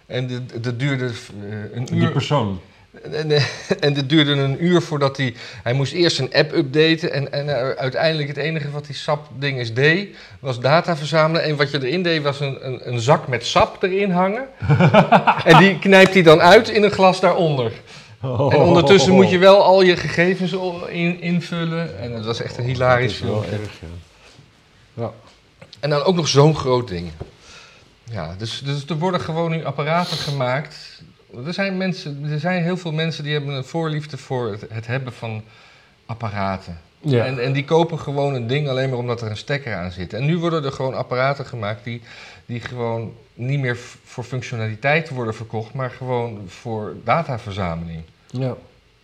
[0.06, 2.12] En dat- duurde eh, een Die uur.
[2.12, 2.60] persoon.
[3.02, 3.32] En,
[3.80, 5.34] en dit duurde een uur voordat hij...
[5.64, 9.60] Hij moest eerst een app updaten en, en eh, uiteindelijk het enige wat die sap-ding
[9.60, 10.16] is deed...
[10.40, 11.44] was data verzamelen.
[11.44, 14.48] En wat je erin deed was een, een, een zak met sap erin hangen.
[15.52, 17.72] en die knijpt hij dan uit in een glas daaronder.
[18.22, 20.52] En ondertussen moet je wel al je gegevens
[20.88, 22.00] in, invullen.
[22.00, 23.66] En het was echt een hilarisch Dat is wel filmpje.
[23.66, 23.80] erg,
[24.94, 25.12] ja.
[25.80, 27.12] En dan ook nog zo'n groot ding.
[28.04, 30.76] Ja, dus, dus er worden gewoon nu apparaten gemaakt.
[31.46, 34.88] Er zijn, mensen, er zijn heel veel mensen die hebben een voorliefde voor het, het
[34.88, 35.44] hebben van
[36.06, 36.78] apparaten.
[37.02, 37.26] Ja.
[37.26, 40.14] En, en die kopen gewoon een ding alleen maar omdat er een stekker aan zit.
[40.14, 42.02] En nu worden er gewoon apparaten gemaakt die,
[42.46, 48.02] die gewoon niet meer voor functionaliteit worden verkocht, maar gewoon voor dataverzameling.
[48.32, 48.56] ja.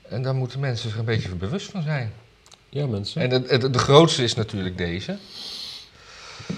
[0.09, 2.11] En daar moeten mensen zich een beetje bewust van zijn.
[2.69, 3.21] ja, mensen.
[3.21, 5.17] En het- de grootste is natuurlijk deze.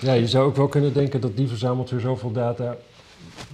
[0.02, 2.76] Ja, je zou ook wel kunnen denken dat die verzamelt weer zoveel data.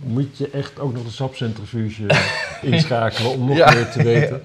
[0.03, 2.05] Moet je echt ook nog de sapcentrifuge
[2.71, 4.43] inschakelen om nog Ja, meer te weten.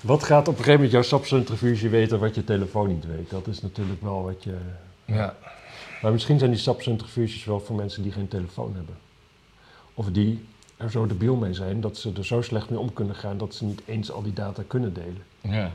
[0.00, 3.30] Wat gaat op een gegeven moment jouw sapcentrifuge weten wat je telefoon niet weet?
[3.30, 4.56] Dat is natuurlijk wel wat je...
[5.04, 5.36] Ja.
[6.02, 8.96] Maar misschien zijn die sapcentrifuges wel voor mensen die geen telefoon hebben.
[9.94, 10.44] Of die
[10.76, 13.54] er zo debiel mee zijn dat ze er zo slecht mee om kunnen gaan dat
[13.54, 15.22] ze niet eens al die data kunnen delen.
[15.40, 15.70] ja,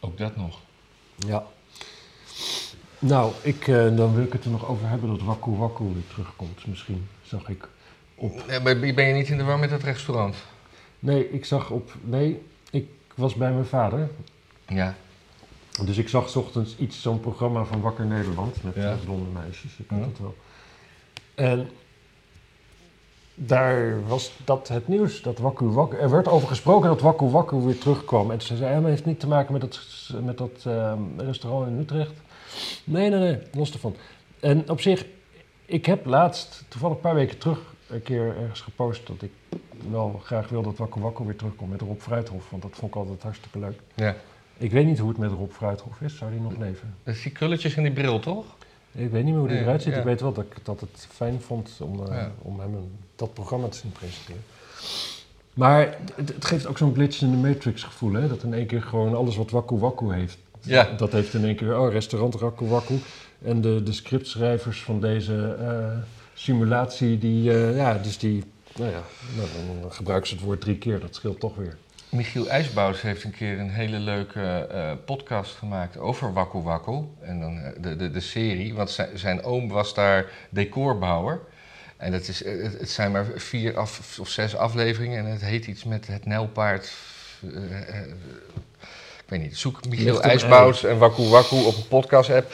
[0.00, 0.58] ook dat nog.
[1.16, 1.44] Ja.
[2.98, 6.06] Nou, ik, eh, dan wil ik het er nog over hebben dat Waku Waku weer
[6.08, 6.66] terugkomt.
[6.66, 7.68] Misschien zag ik
[8.18, 8.44] op.
[8.94, 10.36] Ben je niet in de war met het restaurant?
[10.98, 11.92] Nee, ik zag op.
[12.02, 14.08] Nee, ik was bij mijn vader.
[14.66, 14.94] Ja.
[15.84, 18.96] Dus ik zag 's ochtends iets, zo'n programma van Wakker Nederland met Ja.
[19.04, 19.72] blonde meisjes.
[19.78, 20.04] Ik weet Ja.
[20.06, 20.34] dat wel.
[21.34, 21.68] En
[23.34, 25.22] daar was dat het nieuws.
[25.22, 28.30] Dat Waku Waku, er werd over gesproken dat Waku Waku weer terugkwam.
[28.30, 29.80] En ze zei, het heeft niet te maken met dat,
[30.22, 32.12] met dat ehm, restaurant in Utrecht.
[32.84, 33.96] Nee, nee, nee, los ervan.
[34.40, 35.06] En op zich,
[35.64, 39.30] ik heb laatst, toevallig een paar weken terug, een keer ergens gepost dat ik
[39.90, 42.50] wel graag wil dat Waku Waku weer terugkomt met Rob Fruithof.
[42.50, 43.80] Want dat vond ik altijd hartstikke leuk.
[43.94, 44.14] ja.
[44.60, 46.16] Ik weet niet hoe het met Rob Fruithof is.
[46.16, 46.94] Zou die nog leven?
[47.02, 48.44] Dat is die krulletjes en die bril, toch?
[48.92, 49.92] Ik weet niet meer hoe die Nee, eruit ziet.
[49.92, 49.98] ja.
[49.98, 52.30] Ik weet wel dat ik dat het fijn vond om, eh, Ja.
[52.42, 54.40] om hem een- dat programma te zien presenteren.
[55.54, 58.28] Maar het, het geeft ook zo'n glitch in de Matrix gevoel, hè?
[58.28, 60.38] Dat in één keer gewoon alles wat Waku Waku heeft.
[60.60, 60.84] Ja.
[60.96, 62.98] Dat heeft in één keer, oh, restaurant Waku Waku.
[63.42, 65.98] En de, de scriptschrijvers van deze eh,
[66.38, 68.44] simulatie, die, eh, ja, dus die,
[68.76, 69.02] nou ja,
[69.36, 69.48] nou,
[69.80, 71.00] dan, gebruiken ze het woord drie keer.
[71.00, 71.76] Dat scheelt toch weer.
[72.08, 77.02] Michiel IJsbouws heeft een keer een hele leuke eh, podcast gemaakt over Wakku Wakku.
[77.20, 81.40] En dan eh, de, de, de serie, want zijn, zijn oom was daar decorbouwer.
[81.96, 85.66] En het, is, het, het zijn maar vier af, of zes afleveringen en het heet
[85.66, 86.92] iets met het nijlpaard
[89.28, 92.52] ik weet niet, zoek Michiel IJsbouts en Waku Waku op een podcast-app.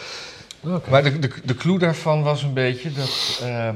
[0.90, 3.68] Maar de, de, de clue daarvan was een beetje dat, eh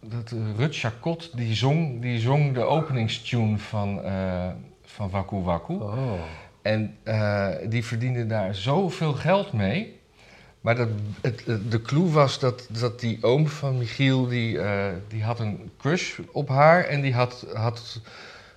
[0.00, 4.48] dat eh, Rut Chacot, die zong, die zong de openingstune van, eh
[4.84, 5.72] van Waku Waku.
[5.74, 6.12] Oh.
[6.62, 6.96] En
[7.70, 9.96] die verdiende daar zoveel geld mee.
[10.60, 10.88] Maar dat,
[11.20, 14.58] het, het- de clue was dat, dat die oom van Michiel, die,
[15.08, 16.84] die had een crush op haar.
[16.84, 18.00] En die had, had,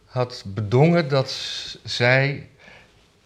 [0.05, 1.31] had bedongen dat
[1.83, 2.47] zij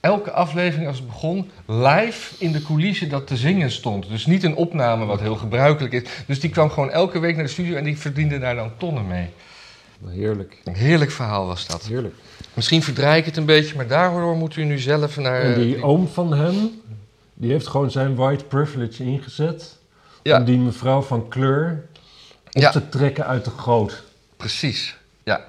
[0.05, 4.09] elke aflevering als het begon live in de coulissen dat te zingen stond.
[4.09, 6.03] Dus niet een opname wat heel gebruikelijk is.
[6.27, 9.07] Dus die kwam gewoon elke week naar de studio en die verdiende daar dan tonnen
[9.07, 9.29] mee.
[10.07, 11.85] Heerlijk, Een heerlijk verhaal was dat.
[11.85, 12.15] heerlijk.
[12.53, 15.41] Misschien verdraai ik het een beetje, maar daardoor moet u nu zelf naar...
[15.41, 16.81] En die die- oom van hem,
[17.33, 19.77] die heeft gewoon zijn white privilege ingezet...
[20.23, 20.37] Ja.
[20.39, 21.85] om die mevrouw van kleur
[22.45, 22.71] op Ja.
[22.71, 24.03] te trekken uit de goot.
[24.37, 25.45] Precies, ja.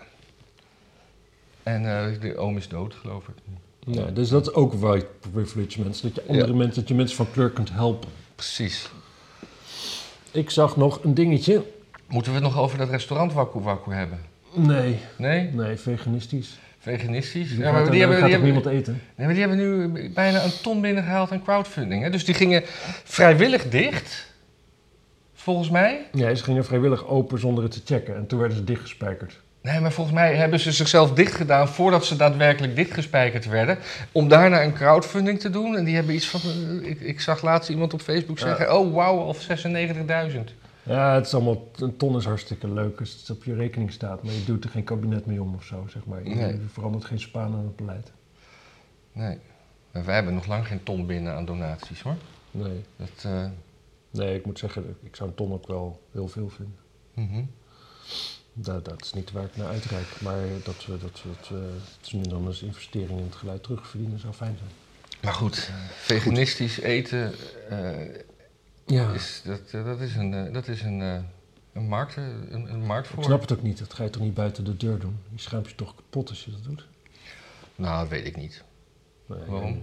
[1.63, 3.35] En eh, de oom is dood, geloof ik.
[3.89, 6.13] Ja, dus dat is ook white privilege, mensen.
[6.15, 8.09] Dat je andere mensen, dat je mensen van kleur kunt helpen.
[8.35, 8.91] Precies.
[10.31, 11.63] Ik zag nog een dingetje.
[12.09, 14.19] Moeten we het nog over dat restaurant Waku Waku hebben?
[14.55, 15.51] Nee, Nee?
[15.53, 16.59] nee, veganistisch.
[16.79, 17.49] Veganistisch?
[17.49, 18.93] Die Ja, maar die, hebben, die, hebben, niemand eten?
[18.93, 22.03] nee, maar die hebben nu bijna een ton binnengehaald aan crowdfunding.
[22.03, 22.11] Hè?
[22.11, 22.63] Dus die gingen
[23.05, 24.33] vrijwillig dicht,
[25.35, 26.07] volgens mij.
[26.13, 28.17] Ja, ze gingen vrijwillig open zonder het te checken.
[28.17, 29.41] En toen werden ze dichtgespijkerd.
[29.67, 33.79] Nee, maar volgens mij hebben ze zichzelf dicht gedaan voordat ze daadwerkelijk dichtgespijkerd werden.
[34.13, 35.77] Om daarna een crowdfunding te doen.
[35.77, 36.41] En die hebben iets van.
[36.41, 38.47] eh, Ik, ik zag laatst iemand op Facebook Ja.
[38.47, 40.55] zeggen: Oh, wauw, of 96.000.
[40.83, 44.23] Ja, het is allemaal, een ton is hartstikke leuk als het op je rekening staat.
[44.23, 46.25] Maar je doet er geen kabinet mee om of zo, zeg maar.
[46.29, 46.53] Je, Nee.
[46.53, 48.13] je verandert geen spaan aan het beleid.
[49.13, 49.39] Nee.
[49.93, 52.17] Maar wij hebben nog lang geen ton binnen aan donaties hoor.
[52.51, 52.85] Nee.
[52.97, 53.45] Dat, eh,
[54.11, 56.77] nee, ik moet zeggen, ik zou een ton ook wel heel veel vinden.
[57.15, 57.43] mhm.
[58.59, 60.21] Dat, dat is niet waar ik naar uitreik.
[60.21, 61.57] Maar dat we, dat we, dat we
[62.01, 64.71] het nu dan als investering in het geluid terugverdienen zou fijn zijn.
[65.23, 67.33] Maar goed, veganistisch eten
[67.69, 68.23] eh,
[68.87, 71.01] Ja, is, dat, eh, dat is een, eh, dat is een,
[71.73, 73.25] een, markt, een, een markt ik voor.
[73.25, 73.79] snap het ook niet.
[73.79, 75.19] Dat ga je toch niet buiten de deur doen?
[75.35, 76.87] Je schaamt je toch kapot als je dat doet?
[77.75, 78.65] Nou, dat weet ik niet.
[79.27, 79.73] Nee, Waarom?
[79.73, 79.83] nee.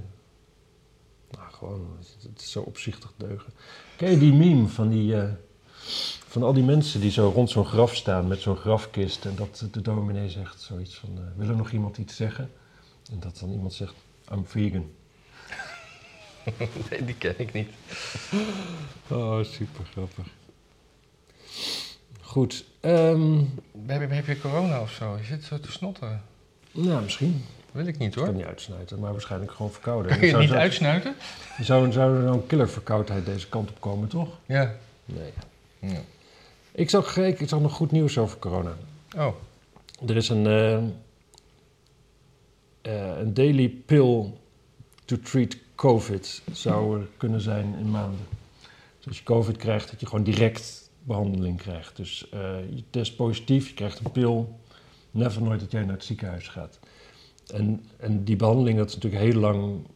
[1.31, 3.53] Nou, gewoon, het, is zo opzichtig deugen.
[3.95, 5.15] Ken je die meme van, die,
[6.33, 9.67] van al die mensen die zo rond zo'n graf staan met zo'n grafkist en dat
[9.71, 12.51] de dominee zegt zoiets van, eh, wil er nog iemand iets zeggen?
[13.11, 13.93] En dat dan iemand zegt,
[14.31, 14.85] I'm vegan.
[16.89, 17.69] Nee, die ken ik niet.
[19.07, 20.25] Oh, super grappig.
[22.21, 23.37] Goed, ehm,
[23.85, 25.17] Heb, je- heb je corona of zo?
[25.17, 26.21] Je zit zo te snotteren.
[26.71, 27.45] nou misschien.
[27.71, 28.33] Wil ik niet Ik kan hoor.
[28.33, 30.11] niet uitsnijten, maar waarschijnlijk gewoon verkouden.
[30.11, 31.15] Kun je zou, niet zou, uitsnuiten?
[31.61, 34.29] zou, zou er nou een killerverkoudheid deze kant op komen, toch?
[34.45, 34.75] Ja.
[35.05, 35.33] Nee.
[35.79, 35.99] ja.
[36.75, 38.75] Ik zag, ik, ik zag nog goed nieuws over corona.
[39.17, 39.33] Oh,
[40.07, 40.77] Er is een, eh,
[42.81, 44.33] eh, een daily pill
[45.05, 48.27] to treat COVID zou er kunnen zijn in maanden.
[48.97, 51.95] Dus als je COVID krijgt, dat je gewoon direct behandeling krijgt.
[51.95, 54.59] Dus eh, je test positief, je krijgt een pil.
[55.11, 56.79] Never nooit dat jij naar het ziekenhuis gaat.
[57.47, 59.87] En, en die behandeling, dat is natuurlijk heel lang...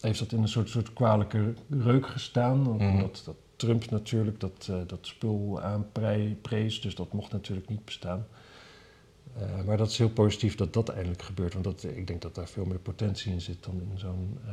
[0.00, 2.60] heeft dat in een soort, soort kwalijke reuk gestaan.
[2.60, 2.70] Mhm.
[2.70, 6.80] Omdat dat Trump natuurlijk dat, eh, dat spul aanprees.
[6.80, 8.26] Dus dat mocht natuurlijk niet bestaan.
[9.38, 11.52] Eh, maar dat is heel positief dat dat eindelijk gebeurt.
[11.52, 14.52] Want dat, ik denk dat daar veel meer potentie in zit dan in zo'n eh,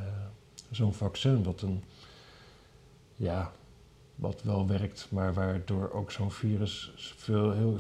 [0.72, 1.44] zo'n vaccin.
[1.44, 1.84] Wat, een,
[3.16, 3.52] ja,
[4.16, 7.78] wat wel werkt, maar waardoor ook zo'n virus veel, heel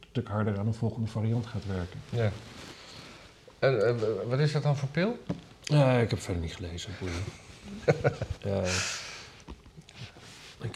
[0.00, 2.00] stuk harder aan een volgende variant gaat werken.
[2.08, 2.32] ja.
[3.58, 5.18] En wat is dat dan voor pil?
[5.62, 6.92] Ja, ik heb verder niet gelezen.
[8.44, 8.62] ja,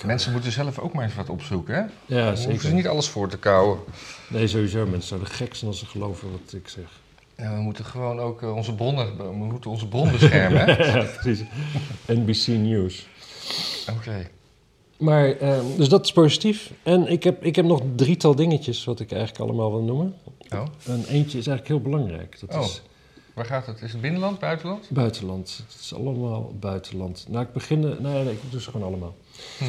[0.06, 1.80] Mensen moeten zelf ook maar eens wat opzoeken, hè?
[1.80, 2.60] Ja, Dan hoeven zeker.
[2.60, 3.78] ze niet alles voor te kouwen.
[4.28, 4.86] Nee, sowieso.
[4.86, 6.84] Mensen zouden gek zijn als ze geloven wat ik zeg.
[7.36, 10.84] Ja, we moeten gewoon ook eh, onze bronnen, we moeten onze bron beschermen, hè?
[10.98, 11.44] ja, precies.
[12.06, 13.06] NBC News.
[13.96, 14.30] Oké.
[14.98, 16.72] Maar, eh, dus dat is positief.
[16.82, 20.14] En ik heb, ik heb nog drietal dingetjes wat ik eigenlijk allemaal wil noemen.
[20.54, 22.40] Oh, En eentje is eigenlijk heel belangrijk.
[22.40, 22.64] Dat Oh.
[22.64, 22.82] is
[23.34, 23.82] waar gaat het?
[23.82, 24.86] Is het binnenland, buitenland?
[24.90, 25.62] buitenland.
[25.72, 27.26] Het is allemaal buitenland.
[27.28, 27.80] Nou, ik begin...
[27.80, 29.14] Nee, nee, ik doe ze gewoon allemaal.
[29.58, 29.64] Hm.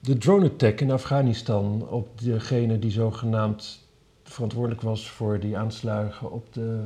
[0.00, 3.86] De drone-attack in Afghanistan op degene die zogenaamd
[4.24, 6.84] verantwoordelijk was voor die aanslagen op de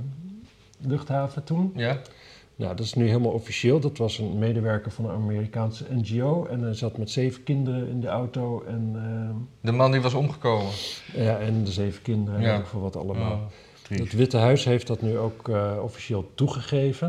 [0.80, 1.72] luchthaven toen.
[1.76, 2.00] Ja.
[2.56, 3.80] Nou, dat is nu helemaal officieel.
[3.80, 6.46] Dat was een medewerker van een Amerikaanse NGO.
[6.46, 8.62] En hij zat met zeven kinderen in de auto.
[8.66, 8.92] En,
[9.60, 10.70] De man die was omgekomen.
[11.14, 12.58] eh, ja, en de zeven kinderen en Ja.
[12.58, 13.32] ik veel wat allemaal.
[13.32, 13.98] Oh.
[13.98, 17.06] Het Witte Huis heeft dat nu ook eh, officieel toegegeven.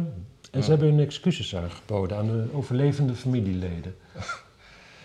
[0.52, 0.62] En Ja.
[0.62, 3.96] ze hebben hun excuses aangeboden aan de overlevende familieleden.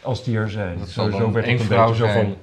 [0.09, 0.79] Als die er zijn.
[0.79, 2.37] Dat zal dan werd een vrouw zo van...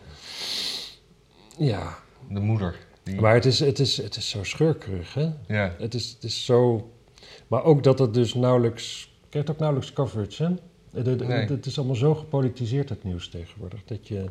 [1.57, 1.97] Ja,
[2.29, 2.75] De moeder.
[3.03, 5.29] Die- Maar het is, het, is, het is zo schurkerig, hè?
[5.47, 6.89] Ja, Het is, het is zo...
[7.47, 9.13] Maar ook dat het dus nauwelijks...
[9.29, 10.49] krijgt ook nauwelijks coverage, hè?
[10.97, 11.45] Het, het- Nee.
[11.47, 14.25] het is allemaal zo gepolitiseerd, het nieuws tegenwoordig, dat je...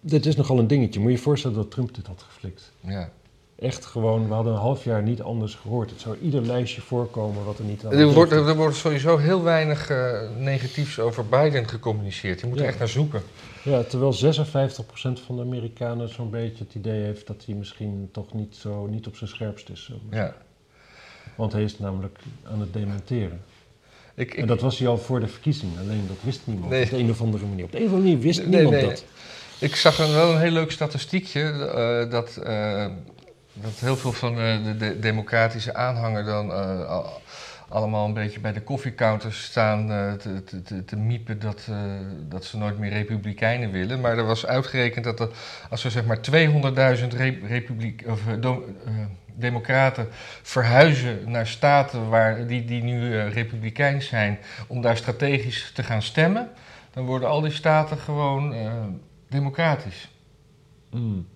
[0.00, 1.00] Dit is nogal een dingetje.
[1.00, 2.72] Moet je je voorstellen dat Trump dit had geflikt.
[2.80, 3.12] ja.
[3.60, 5.90] Echt gewoon, we hadden een half jaar niet anders gehoord.
[5.90, 9.42] Het zou ieder lijstje voorkomen wat er niet aan Er wordt, er wordt sowieso heel
[9.42, 12.40] weinig eh, negatiefs over Biden gecommuniceerd.
[12.40, 13.22] Je moet er echt naar zoeken.
[13.62, 14.16] Ja, terwijl 56%
[15.26, 19.06] van de Amerikanen zo'n beetje het idee heeft dat hij misschien toch niet, zo, niet
[19.06, 19.92] op zijn scherpst is.
[20.10, 20.34] Ja.
[21.36, 22.18] Want hij is namelijk
[22.52, 23.40] aan het dementeren.
[24.14, 26.70] Ik, ik, En dat was hij al voor de verkiezing, alleen dat wist niemand.
[26.70, 26.84] Nee.
[26.84, 27.64] Op de een of andere manier.
[27.64, 28.84] Op de een of andere manier wist Nee, niemand nee.
[28.84, 29.04] dat.
[29.58, 31.40] Ik zag een, wel een heel leuk statistiekje.
[31.40, 32.86] eh, dat, eh,
[33.62, 37.20] dat heel veel van eh, de, de democratische aanhanger dan eh, al-
[37.68, 41.68] allemaal een beetje bij de koffiecounters staan eh, te, te, te, miepen dat,
[42.28, 44.00] dat ze nooit meer republikeinen willen.
[44.00, 45.28] Maar er was uitgerekend dat er,
[45.70, 46.20] als er zeg maar
[46.98, 48.20] 200.000 re- republiek, of,
[49.34, 50.08] democraten
[50.42, 56.48] verhuizen naar staten waar, die, die nu republikeins zijn, om daar strategisch te gaan stemmen,
[56.92, 58.54] dan worden al die staten gewoon
[59.28, 60.10] democratisch.
[60.90, 61.26] Mm.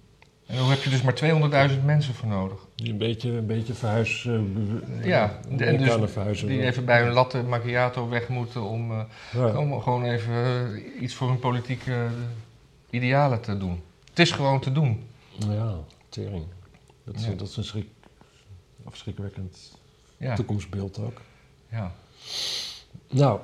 [0.47, 2.59] En dan heb je dus maar 200.000 mensen voor nodig.
[2.77, 4.25] Een beetje, een beetje verhuis...
[4.27, 6.49] eh, Ja, en dus verhuizen.
[6.49, 9.59] die even bij hun latte macchiato weg moeten om, eh, Ja.
[9.59, 12.07] om gewoon even eh, iets voor hun politieke
[12.91, 13.83] idealen te doen.
[14.09, 15.05] Het is gewoon te doen.
[15.49, 15.75] ja,
[16.09, 16.45] tering.
[17.05, 17.33] Dat is, Ja.
[17.33, 17.87] dat is een schrik,
[18.85, 19.79] afschrikwekkend
[20.17, 21.21] Ja, toekomstbeeld ook.
[21.71, 21.93] ja.
[23.11, 23.41] Nou,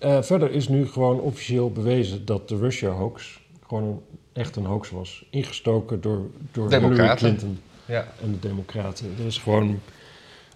[0.00, 3.40] verder is nu gewoon officieel bewezen dat de Russia-hoax
[3.72, 4.00] gewoon een,
[4.32, 5.24] echt een hoax was.
[5.30, 7.16] Ingestoken door, door Hillary.
[7.16, 8.06] Clinton ja.
[8.22, 9.14] en de Democraten.
[9.18, 9.78] Er is gewoon...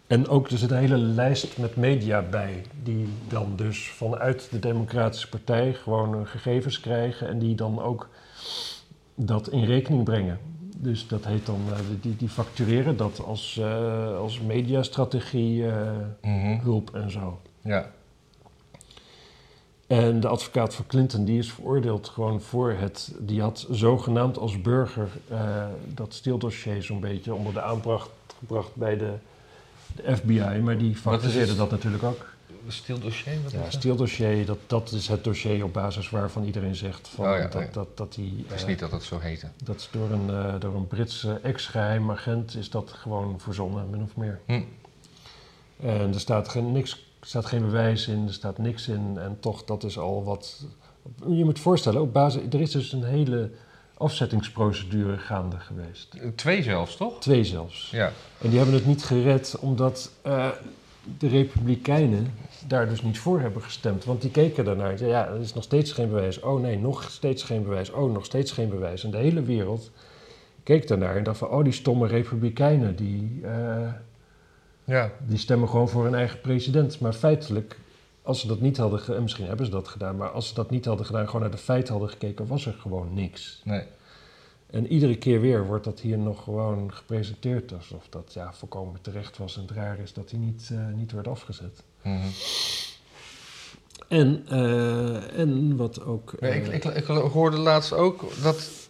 [0.07, 4.59] En ook er zit een hele lijst met media bij, die dan dus vanuit de
[4.59, 8.09] Democratische Partij gewoon eh, gegevens krijgen en die dan ook
[9.15, 10.39] dat in rekening brengen.
[10.79, 15.65] Dus dat heet dan, eh, die, die factureren dat als, eh, als mediastrategie,
[16.23, 16.61] Mhm.
[16.61, 17.41] hulp en zo.
[17.61, 17.91] ja.
[19.87, 23.13] En de advocaat van Clinton die is veroordeeld gewoon voor het...
[23.19, 28.97] Die had zogenaamd als burger eh, dat steeldossier zo'n beetje onder de aandacht gebracht bij
[28.97, 29.13] de,
[29.95, 30.61] de FBI.
[30.63, 31.57] Maar die factureerde het?
[31.57, 32.35] dat natuurlijk ook.
[32.69, 33.43] Stil dossier?
[33.43, 34.47] Wat Ja, is dat?
[34.47, 37.97] dat, dat is het dossier op basis waarvan iedereen zegt van, Oh ja, dat, dat,
[37.97, 38.35] dat, die...
[38.39, 39.47] Ik wist eh, niet dat het zo heette.
[39.65, 44.03] dat is door een, eh, door een Britse ex-geheim agent is dat gewoon verzonnen, min
[44.03, 44.41] of meer.
[44.47, 44.61] Hm.
[45.81, 49.19] En er staat geen, niks, er staat geen bewijs in, er staat niks in.
[49.19, 50.65] En toch, dat is al wat...
[51.27, 53.51] Je moet voorstellen, op basis, er is dus een hele
[53.97, 56.17] afzettingsprocedure gaande geweest.
[56.35, 57.21] Twee zelfs, toch?
[57.21, 57.91] Twee zelfs.
[57.91, 58.13] Ja.
[58.41, 60.49] En die hebben het niet gered omdat eh,
[61.19, 62.35] de Republikeinen
[62.67, 64.05] daar dus niet voor hebben gestemd.
[64.05, 65.05] Want die keken daarnaar.
[65.05, 66.41] Ja, er is nog steeds geen bewijs.
[66.41, 67.91] Oh nee, nog steeds geen bewijs.
[67.91, 69.05] Oh, nog steeds geen bewijs.
[69.05, 69.91] En de hele wereld
[70.63, 71.49] keek daarnaar en dacht van...
[71.49, 73.93] Oh, die stomme Republikeinen, die, eh,
[74.87, 75.13] Ja.
[75.27, 77.01] die stemmen gewoon voor hun eigen president.
[77.01, 77.79] Maar feitelijk,
[78.23, 78.99] als ze dat niet hadden...
[79.01, 80.17] ge- en misschien hebben ze dat gedaan...
[80.17, 82.47] maar als ze dat niet hadden gedaan, gewoon naar de feiten hadden gekeken...
[82.47, 83.61] was er gewoon niks.
[83.65, 83.83] Nee.
[84.71, 89.39] En iedere keer weer wordt dat hier nog gewoon gepresenteerd alsof dat ja, volkomen terecht
[89.39, 89.57] was.
[89.57, 91.83] En het raar is dat hij niet, eh, niet werd afgezet.
[92.03, 92.27] Mhm.
[94.09, 96.41] En, eh, en wat ook.
[96.41, 98.86] Nee, eh, ik, ik, ik hoorde laatst ook dat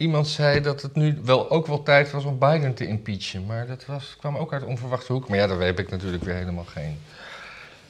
[0.00, 3.46] iemand zei dat het nu wel ook wel tijd was om Biden te impeachen.
[3.46, 5.28] Maar dat was, kwam ook uit onverwachte hoek.
[5.28, 6.98] Maar ja, daar heb ik natuurlijk weer helemaal geen...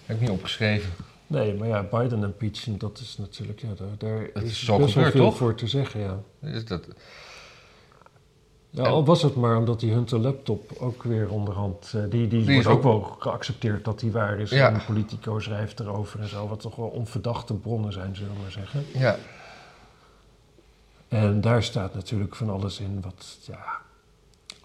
[0.06, 0.90] Heb ik niet opgeschreven.
[1.26, 3.60] nee, maar ja, Biden impeachen, dat is natuurlijk.
[3.60, 5.36] Ja, daar, daar Dat is is zo best wel gebeurd, veel toch?
[5.36, 6.18] voor te zeggen, ja.
[6.38, 6.84] Dus dat,
[8.70, 8.82] ja.
[8.82, 11.92] Al was het maar omdat die Hunter laptop ook weer onderhand.
[11.94, 14.50] eh, die die, Die is wordt ook ook- wel geaccepteerd dat die waar is.
[14.50, 14.72] Ja.
[14.72, 16.48] En Politico schrijft erover en zo.
[16.48, 18.84] Wat toch wel onverdachte bronnen zijn, zullen we maar zeggen.
[18.94, 19.16] ja,
[21.10, 23.56] En daar staat natuurlijk van alles in wat, ja,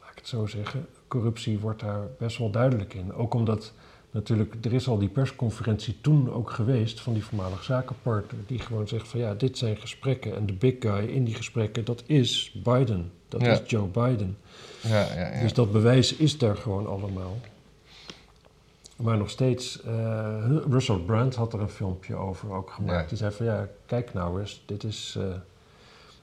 [0.02, 3.14] laat ik het zo zeggen, corruptie wordt daar best wel duidelijk in.
[3.14, 3.74] Ook omdat
[4.12, 8.88] natuurlijk, er is al die persconferentie toen ook geweest van die voormalig zakenpartner, die gewoon
[8.88, 12.56] zegt van ja, dit zijn gesprekken en de big guy in die gesprekken, dat is
[12.64, 13.52] Biden, dat Ja.
[13.52, 14.38] is Joe Biden.
[14.82, 15.28] ja, ja.
[15.34, 15.42] ja.
[15.42, 17.38] Dus dat bewijs is daar gewoon allemaal.
[18.96, 23.10] Maar nog steeds, eh, Russell Brand had er een filmpje over ook gemaakt.
[23.10, 25.24] Die zei van ja, kijk nou eens, dit is, eh,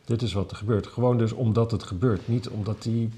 [0.05, 0.87] dit is wat er gebeurt.
[0.87, 3.11] Gewoon dus omdat het gebeurt, niet omdat hij...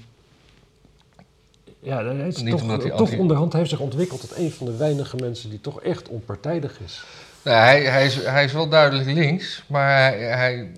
[1.79, 4.51] Ja, hij is Niet toch, omdat hij toch anti- onderhand heeft zich ontwikkeld tot een
[4.51, 7.03] van de weinige mensen die toch echt onpartijdig is.
[7.43, 10.71] Nou, hij, hij, is, hij is wel duidelijk links, maar hij, hij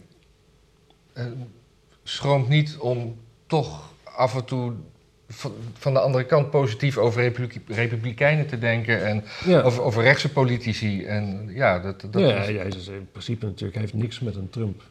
[1.14, 1.26] eh,
[2.04, 3.16] schroomt niet om
[3.48, 4.74] toch af en toe
[5.30, 10.04] van, van de andere kant positief over republi- republikeinen te denken en Ja, over, over
[10.04, 11.06] rechtse politici.
[11.06, 14.50] En ja, dat, dat ja, is- ja, is in principe natuurlijk heeft niks met een
[14.50, 14.84] Trump.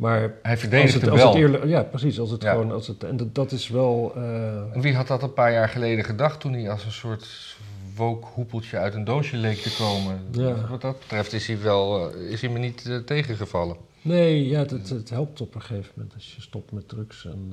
[0.00, 1.28] Maar Hij als verdedigde het, als wel.
[1.32, 2.20] het eerlijk, ja, precies.
[2.20, 2.50] Als het Ja.
[2.50, 4.12] gewoon, als het, en dat, dat is wel.
[4.16, 7.56] eh, En wie had dat een paar jaar geleden gedacht toen hij als een soort
[7.94, 10.20] wookhoepeltje uit een doosje leek te komen?
[10.32, 10.66] Ja.
[10.68, 13.76] Wat dat betreft is hij, wel, eh, is hij me niet eh, tegengevallen.
[14.02, 17.52] nee, ja, het, het helpt op een gegeven moment als je stopt met drugs en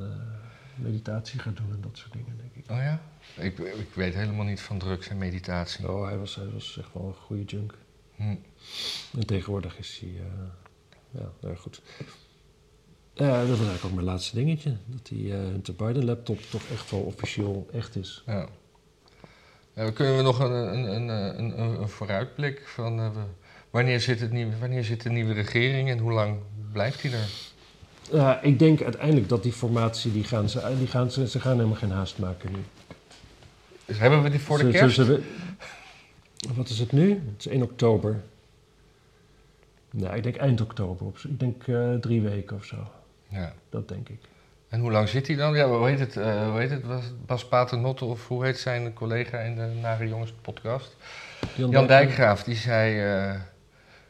[0.76, 2.72] meditatie gaat doen en dat soort dingen, denk ik.
[2.72, 3.02] Oh ja?
[3.44, 5.90] Ik, ik weet helemaal niet van drugs en meditatie.
[5.92, 7.74] Oh, hij was, hij was echt wel een goede junk.
[8.16, 8.24] Hm.
[9.18, 10.12] En tegenwoordig is hij.
[11.12, 11.82] ja, erg goed.
[13.18, 14.76] Ja, dat was eigenlijk ook mijn laatste dingetje.
[14.86, 18.24] Dat die eh Hunter Biden laptop toch echt wel officieel echt is.
[18.26, 18.48] Ja.
[19.74, 23.10] Ja, kunnen we nog een, een, een, een, vooruitblik van eh,
[23.70, 26.38] wanneer, zit het nieuwe, wanneer zit de nieuwe regering en hoe lang
[26.72, 27.30] blijft die er?
[28.12, 31.56] Ja, ik denk uiteindelijk dat die formatie, die gaan ze, die gaan ze, ze gaan
[31.56, 32.60] helemaal geen haast maken nu.
[33.86, 34.96] Dus hebben we die voor de Ze- kerst?
[34.96, 35.24] ze-
[36.56, 37.10] wat is het nu?
[37.10, 38.22] Het is 1 oktober.
[39.92, 41.06] Nou, ik denk eind oktober.
[41.06, 42.76] Op, ik denk eh, drie weken of zo.
[43.30, 43.54] Ja.
[43.70, 44.20] Dat denk ik.
[44.70, 45.56] En hoe lang zit hij dan?
[45.56, 46.18] Ja, hoe heet het?
[46.18, 46.84] eh, hoe heet het?
[47.26, 50.96] Bas Paternotte of hoe heet zijn collega in de Nare Jongens podcast?
[51.56, 53.00] Jan Dijkgraaf, die zei...
[53.04, 53.40] eh,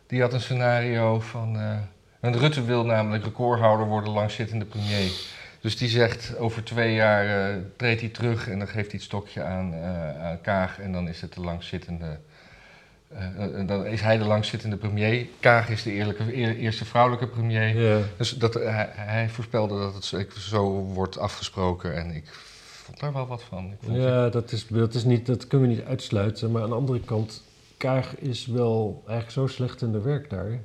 [0.07, 1.55] die had een scenario van...
[1.59, 1.77] eh
[2.19, 5.11] en Rutte wil namelijk recordhouder worden langzittende premier.
[5.61, 9.43] Dus die zegt over twee jaar treedt hij terug en dan geeft hij het stokje
[9.43, 9.73] aan,
[10.21, 10.79] aan Kaag.
[10.79, 12.19] En dan is het de langzittende...
[13.07, 15.27] eh, eh, dan is hij de langzittende premier.
[15.39, 17.79] Kaag is de eerlijke, eer- eerste vrouwelijke premier.
[17.81, 17.99] Ja.
[18.17, 22.23] Dus dat, hij, hij voorspelde dat het zo, zo wordt afgesproken en ik
[22.83, 23.65] vond daar wel wat van.
[23.65, 26.51] Ik vond het- Ja, dat, is, dat, is niet, dat kunnen we niet uitsluiten.
[26.51, 27.43] Maar aan de andere kant,
[27.77, 30.59] Kaag is wel eigenlijk zo slecht in de werk daar.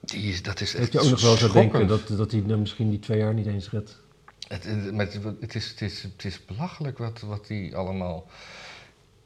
[0.00, 2.40] die is, dat is Dat echt je ook nog wel zou denken dat, dat hij
[2.40, 3.96] misschien die twee jaar niet eens redt.
[4.48, 8.26] Het, het, met- het, is, het, is, het is belachelijk wat, wat die allemaal...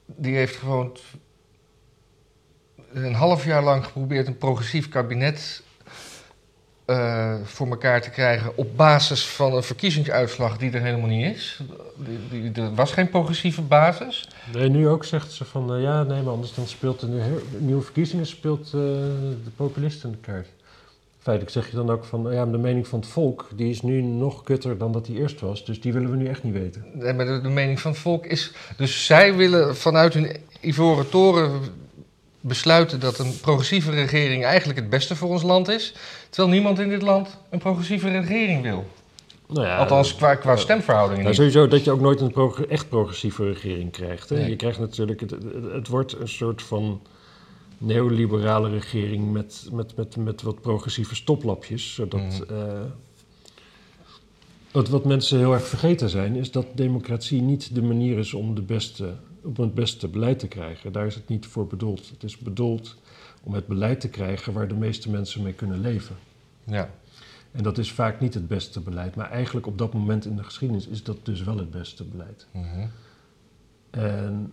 [0.07, 0.97] Die heeft gewoon
[2.93, 5.63] een half jaar lang geprobeerd een progressief kabinet
[6.85, 11.61] eh, voor elkaar te krijgen op basis van een verkiezingsuitslag die er helemaal niet is.
[12.31, 14.29] Die, die, er was geen progressieve basis.
[14.53, 17.83] Nee, nu ook zegt ze van eh, ja, nee, maar anders dan speelt de nieuwe
[17.83, 20.49] verkiezingen speelt eh, de populisten de kaart.
[21.19, 24.03] Feitelijk zeg je dan ook van, ja, de mening van het volk, die is nu
[24.03, 26.85] nog kutter dan dat die eerst was, dus die willen we nu echt niet weten.
[26.93, 28.53] Nee, maar de, de mening van het volk is.
[28.77, 31.61] Dus zij willen vanuit hun ivoren toren
[32.41, 35.95] besluiten dat een progressieve regering eigenlijk het beste voor ons land is.
[36.31, 38.87] Terwijl niemand in dit land een progressieve regering wil.
[39.49, 42.89] Nou ja, Althans, qua, qua eh, stemverhoudingen Nou, sowieso dat je ook nooit een echt
[42.89, 44.29] progressieve regering krijgt.
[44.29, 44.37] Hè?
[44.37, 44.49] Nee.
[44.49, 47.01] Je krijgt natuurlijk, het, het, het wordt een soort van
[47.79, 51.95] neoliberale regering met, met, met, met wat progressieve stoplapjes.
[51.95, 52.55] Zodat, Mhm.
[52.55, 52.81] eh,
[54.73, 58.55] wat, wat mensen heel erg vergeten zijn, is dat democratie niet de manier is om,
[58.55, 60.93] de beste, om het beste beleid te krijgen.
[60.93, 62.09] Daar is het niet voor bedoeld.
[62.09, 62.97] Het is bedoeld
[63.43, 66.17] om het beleid te krijgen waar de meeste mensen mee kunnen leven.
[66.65, 66.91] Ja.
[67.53, 69.15] En dat is vaak niet het beste beleid.
[69.15, 72.47] Maar eigenlijk op dat moment in de geschiedenis is dat dus wel het beste beleid.
[72.53, 72.87] Mhm.
[73.91, 74.53] En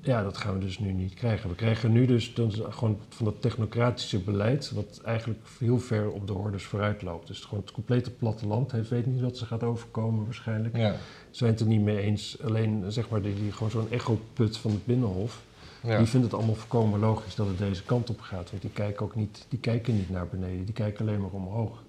[0.00, 1.48] ja, dat gaan we dus nu niet krijgen.
[1.48, 6.26] We krijgen nu dus dan gewoon van dat technocratische beleid, wat eigenlijk heel ver op
[6.26, 7.26] de hordes vooruit loopt.
[7.26, 10.76] Dus gewoon het complete platteland heeft, weet niet wat ze gaat overkomen waarschijnlijk.
[10.76, 10.92] Ja.
[10.92, 10.98] Ze
[11.30, 12.36] zijn het er niet mee eens.
[12.42, 15.42] Alleen zeg maar die, die gewoon zo'n echoput van het Binnenhof,
[15.82, 15.96] Ja.
[15.98, 18.50] die vindt het allemaal volkomen logisch dat het deze kant op gaat.
[18.50, 21.82] Want die kijken ook niet, die kijken niet naar beneden, die kijken alleen maar omhoog.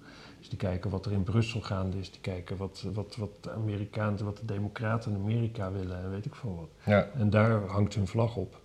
[0.50, 4.24] Die kijken wat er in Brussel gaande is, die kijken wat, wat, wat de Amerikanen,
[4.24, 6.94] wat de Democraten in Amerika willen en weet ik veel wat.
[6.94, 7.08] Ja.
[7.14, 8.60] En daar hangt hun vlag op.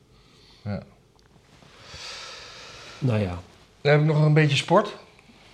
[0.61, 0.81] Ja.
[2.99, 3.37] Nou ja.
[3.81, 4.97] Dan heb ik nog een beetje sport.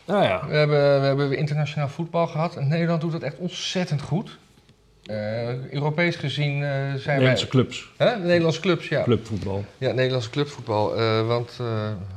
[0.05, 0.47] Nou ja.
[0.47, 2.55] We hebben, we hebben internationaal voetbal gehad.
[2.55, 4.37] En Nederland doet het echt ontzettend goed.
[5.05, 7.51] Eh, Europees gezien eh, zijn Nederlandse wij...
[7.51, 8.17] clubs, Hè?
[8.17, 9.03] Nederlandse clubs, ja.
[9.03, 9.65] clubvoetbal.
[9.77, 10.95] Ja, Nederlandse clubvoetbal.
[10.95, 11.59] Eh, want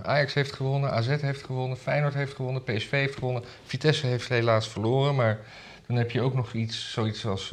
[0.03, 3.45] Ajax heeft gewonnen, AZ heeft gewonnen, Feyenoord heeft gewonnen, PSV heeft gewonnen.
[3.64, 5.39] Vitesse heeft helaas verloren, maar
[5.87, 7.49] dan heb je ook nog iets, zoiets als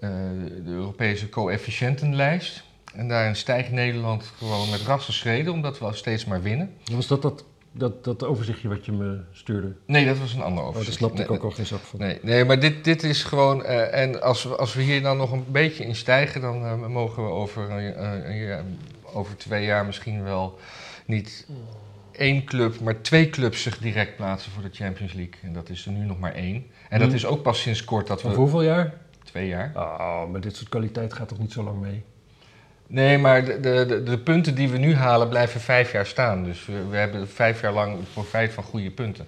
[0.00, 2.62] de Europese coëfficiëntenlijst.
[2.94, 6.74] En daarin stijgt Nederland gewoon met rassen schreden, omdat we al steeds maar winnen.
[6.92, 9.72] Was dat dat, dat dat overzichtje wat je me stuurde?
[9.86, 10.88] Nee, dat was een ander Oh, overzicht.
[10.90, 11.98] daar snapte Nee, ik ook al geen zak van.
[11.98, 13.64] Nee, nee maar dit, dit is gewoon.
[13.64, 16.86] eh, en als we, als we hier dan nog een beetje in stijgen, dan eh,
[16.86, 17.80] mogen we over,
[18.34, 18.64] jaar-
[19.12, 20.58] over twee jaar misschien wel
[21.06, 21.46] niet
[22.12, 25.34] één club, maar twee clubs zich direct plaatsen voor de Champions League.
[25.42, 26.66] En dat is er nu nog maar één.
[26.88, 27.16] En dat Hmm.
[27.16, 28.28] is ook pas sinds kort dat we.
[28.28, 28.94] hoeveel jaar?
[29.24, 29.72] Twee jaar.
[29.74, 32.02] Oh, maar dit soort kwaliteit gaat toch niet zo lang mee?
[32.92, 36.44] Nee, maar de, de, de, punten die we nu halen blijven vijf jaar staan.
[36.44, 39.26] Dus we, we hebben vijf jaar lang profijt van goede punten.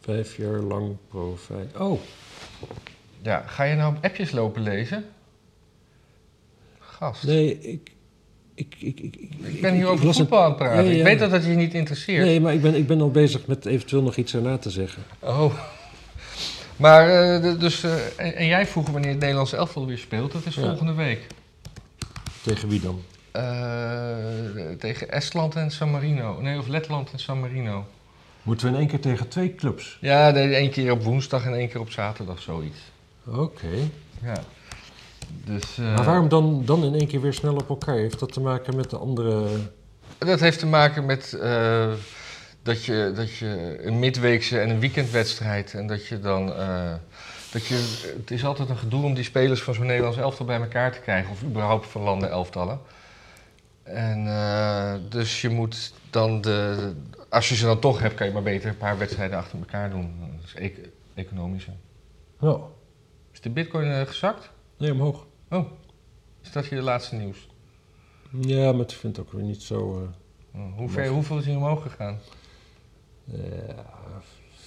[0.00, 1.76] Vijf jaar lang profijt.
[1.78, 2.00] Oh,
[3.22, 5.04] Ja, ga je nou appjes lopen lezen?
[6.78, 7.24] Gast.
[7.24, 7.90] nee, ik...
[8.54, 10.84] ik, ik, ik, Ik ben hier over voetbal aan het praten.
[10.84, 10.96] Ja, ja.
[10.96, 12.24] Ik weet dat dat je niet interesseert.
[12.24, 15.02] Nee, maar ik ben, ik ben al bezig met eventueel nog iets erna te zeggen.
[15.20, 15.54] Oh.
[16.76, 20.32] Maar, eh, dus, eh, en, en jij vroeg wanneer het Nederlandse elftal weer speelt.
[20.32, 20.62] Dat is Ja.
[20.62, 21.26] volgende week.
[22.46, 23.02] Tegen wie dan?
[23.30, 26.40] Eh, tegen Estland en San Marino.
[26.40, 27.86] Nee, of Letland en San Marino.
[28.42, 29.98] Moeten we in één keer tegen twee clubs?
[30.00, 32.78] Ja, één keer op woensdag en één keer op zaterdag, zoiets.
[33.24, 33.90] Oké.
[34.22, 34.42] Ja.
[35.44, 37.96] Dus, eh, Maar waarom dan, dan in één keer weer snel op elkaar?
[37.96, 39.48] Heeft dat te maken met de andere...
[40.18, 41.92] Dat heeft te maken met eh,
[42.62, 45.74] dat, je, dat je een midweekse en een weekendwedstrijd.
[45.74, 46.52] En dat je dan.
[47.56, 50.60] Dat je, het is altijd een gedoe om die spelers van zo'n Nederlands elftal bij
[50.60, 51.30] elkaar te krijgen.
[51.30, 52.80] Of überhaupt van landen elftallen.
[53.82, 56.92] En eh, dus je moet dan de.
[57.28, 59.90] Als je ze dan toch hebt, kan je maar beter een paar wedstrijden achter elkaar
[59.90, 60.14] doen.
[60.36, 61.72] Dat is ec- economischer.
[62.40, 62.64] Oh,
[63.32, 64.50] Is de bitcoin eh, gezakt?
[64.78, 65.26] nee, omhoog.
[65.50, 65.70] Oh,
[66.42, 67.48] is dat je laatste nieuws?
[68.40, 70.10] Ja, maar ik vind het ook weer niet zo...
[70.54, 72.18] Oh, hoe ver, hoeveel is hij omhoog gegaan?
[73.32, 73.38] eh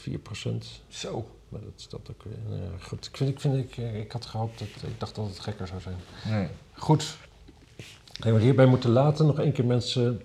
[0.10, 0.18] 4%.
[0.88, 1.39] Zo.
[1.50, 2.60] Maar dat is dat ook weer...
[2.60, 4.68] nou goed, ik, vind, ik, vind, ik, eh, ik had gehoopt dat...
[4.68, 5.98] Ik dacht dat het gekker zou zijn.
[6.28, 6.48] Nee.
[6.74, 7.18] Goed.
[8.20, 9.26] Gaan we hierbij moeten laten.
[9.26, 10.22] Nog één keer mensen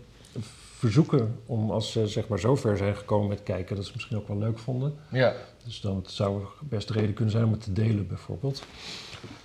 [0.77, 3.77] verzoeken om als ze zeg maar zo ver zijn gekomen met kijken...
[3.77, 4.95] dat ze misschien ook wel leuk vonden.
[5.11, 5.35] Ja.
[5.65, 8.63] Dus dan het zou best reden kunnen zijn om het te delen bijvoorbeeld.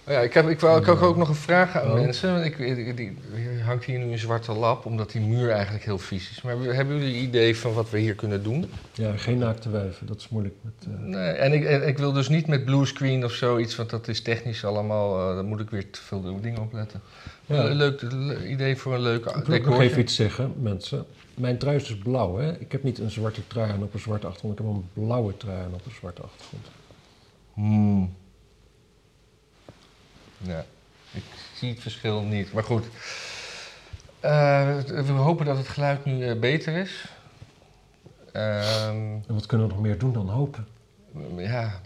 [0.10, 1.94] Oh Ja, ik heb, ik, wou, ik ook nog een vraag aan Oh.
[1.94, 2.34] mensen.
[2.34, 3.18] Want Ik, die,
[3.66, 6.42] hangt hier nu een zwarte lap, omdat die muur eigenlijk heel vies is.
[6.42, 8.70] Maar hebben jullie een idee van wat we hier kunnen doen?
[8.94, 10.08] Ja, geen naakte wijven.
[10.08, 10.74] Dat is moeilijk met...
[10.84, 14.08] eh, Nee, en ik, en ik wil dus niet met bluescreen of zoiets, want dat
[14.08, 15.30] is technisch allemaal...
[15.30, 17.02] eh daar moet ik weer te veel dingen op letten.
[17.46, 17.66] Ja.
[17.66, 21.06] Een leuk le- idee voor een leuk Ik wil ook nog even iets zeggen, mensen.
[21.34, 22.58] Mijn trui is dus blauw, hè?
[22.60, 24.60] Ik heb niet een zwarte trui aan op een zwarte achtergrond.
[24.60, 26.66] Ik heb een blauwe trui aan op een zwarte achtergrond.
[27.54, 28.14] Hmm.
[30.42, 30.66] Ja,
[31.12, 31.24] ik
[31.56, 32.54] zie het verschil niet.
[32.54, 32.86] Maar goed.
[34.20, 37.06] Eh, we hopen dat het geluid nu eh, beter is.
[38.32, 38.96] Ehm,
[39.28, 40.68] En wat kunnen we nog meer doen dan hopen?
[41.38, 41.82] ja,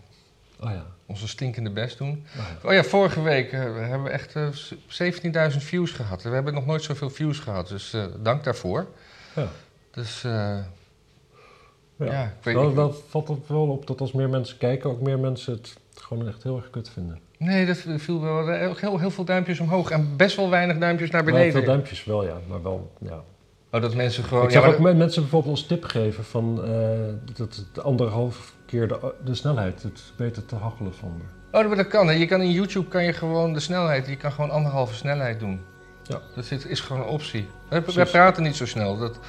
[0.60, 0.86] Oh ja.
[1.06, 2.26] onze stinkende best doen.
[2.38, 2.68] Oh ja.
[2.70, 6.24] Oh ja, vorige week eh, hebben we echt eh, 17.000 views gehad.
[6.24, 8.88] We hebben nog nooit zoveel views gehad, dus dank daarvoor.
[9.36, 9.47] Ja.
[9.91, 12.12] Dus Ja.
[12.12, 12.76] Ja, ik weet wel, niet.
[12.76, 16.28] wel valt het wel op dat als meer mensen kijken, ook meer mensen het gewoon
[16.28, 17.20] echt heel erg kut vinden.
[17.44, 21.10] Nee, dat viel wel eh, heel, heel veel duimpjes omhoog en best wel weinig duimpjes
[21.10, 21.54] naar Maar beneden.
[21.54, 22.38] veel duimpjes wel, ja.
[22.48, 23.24] Maar wel, ja.
[23.72, 24.44] Oh, dat mensen gewoon...
[24.44, 26.72] ik zag maar ook me- mensen bijvoorbeeld als tip geven van eh,
[27.36, 31.28] dat het anderhalf keer de, de snelheid het beter te hachelen vonden.
[31.52, 32.08] Oh, maar dat kan.
[32.08, 32.14] Hè.
[32.14, 35.62] Je kan in YouTube kan je gewoon de snelheid, je kan gewoon anderhalve snelheid doen.
[36.04, 36.20] Ja.
[36.36, 37.48] Dat is, is gewoon een optie.
[37.70, 38.98] Wij, praten niet zo snel.
[38.98, 39.20] Dat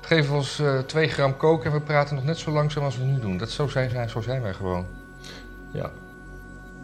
[0.00, 3.04] geven ons eh 2 gram kook en we praten nog net zo langzaam als we
[3.04, 3.36] nu doen.
[3.36, 4.86] Dat, zo, zijn, zo zijn wij gewoon.
[5.72, 5.90] Ja.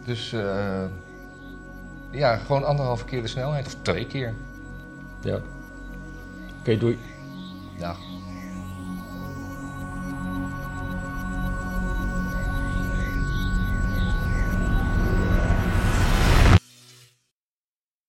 [0.04, 0.84] Dus eh,
[2.10, 3.66] ja, gewoon anderhalve keer de snelheid.
[3.66, 4.34] Of twee keer.
[5.20, 5.38] Ja.
[6.60, 6.98] Oké, doei.
[7.78, 7.98] Dag.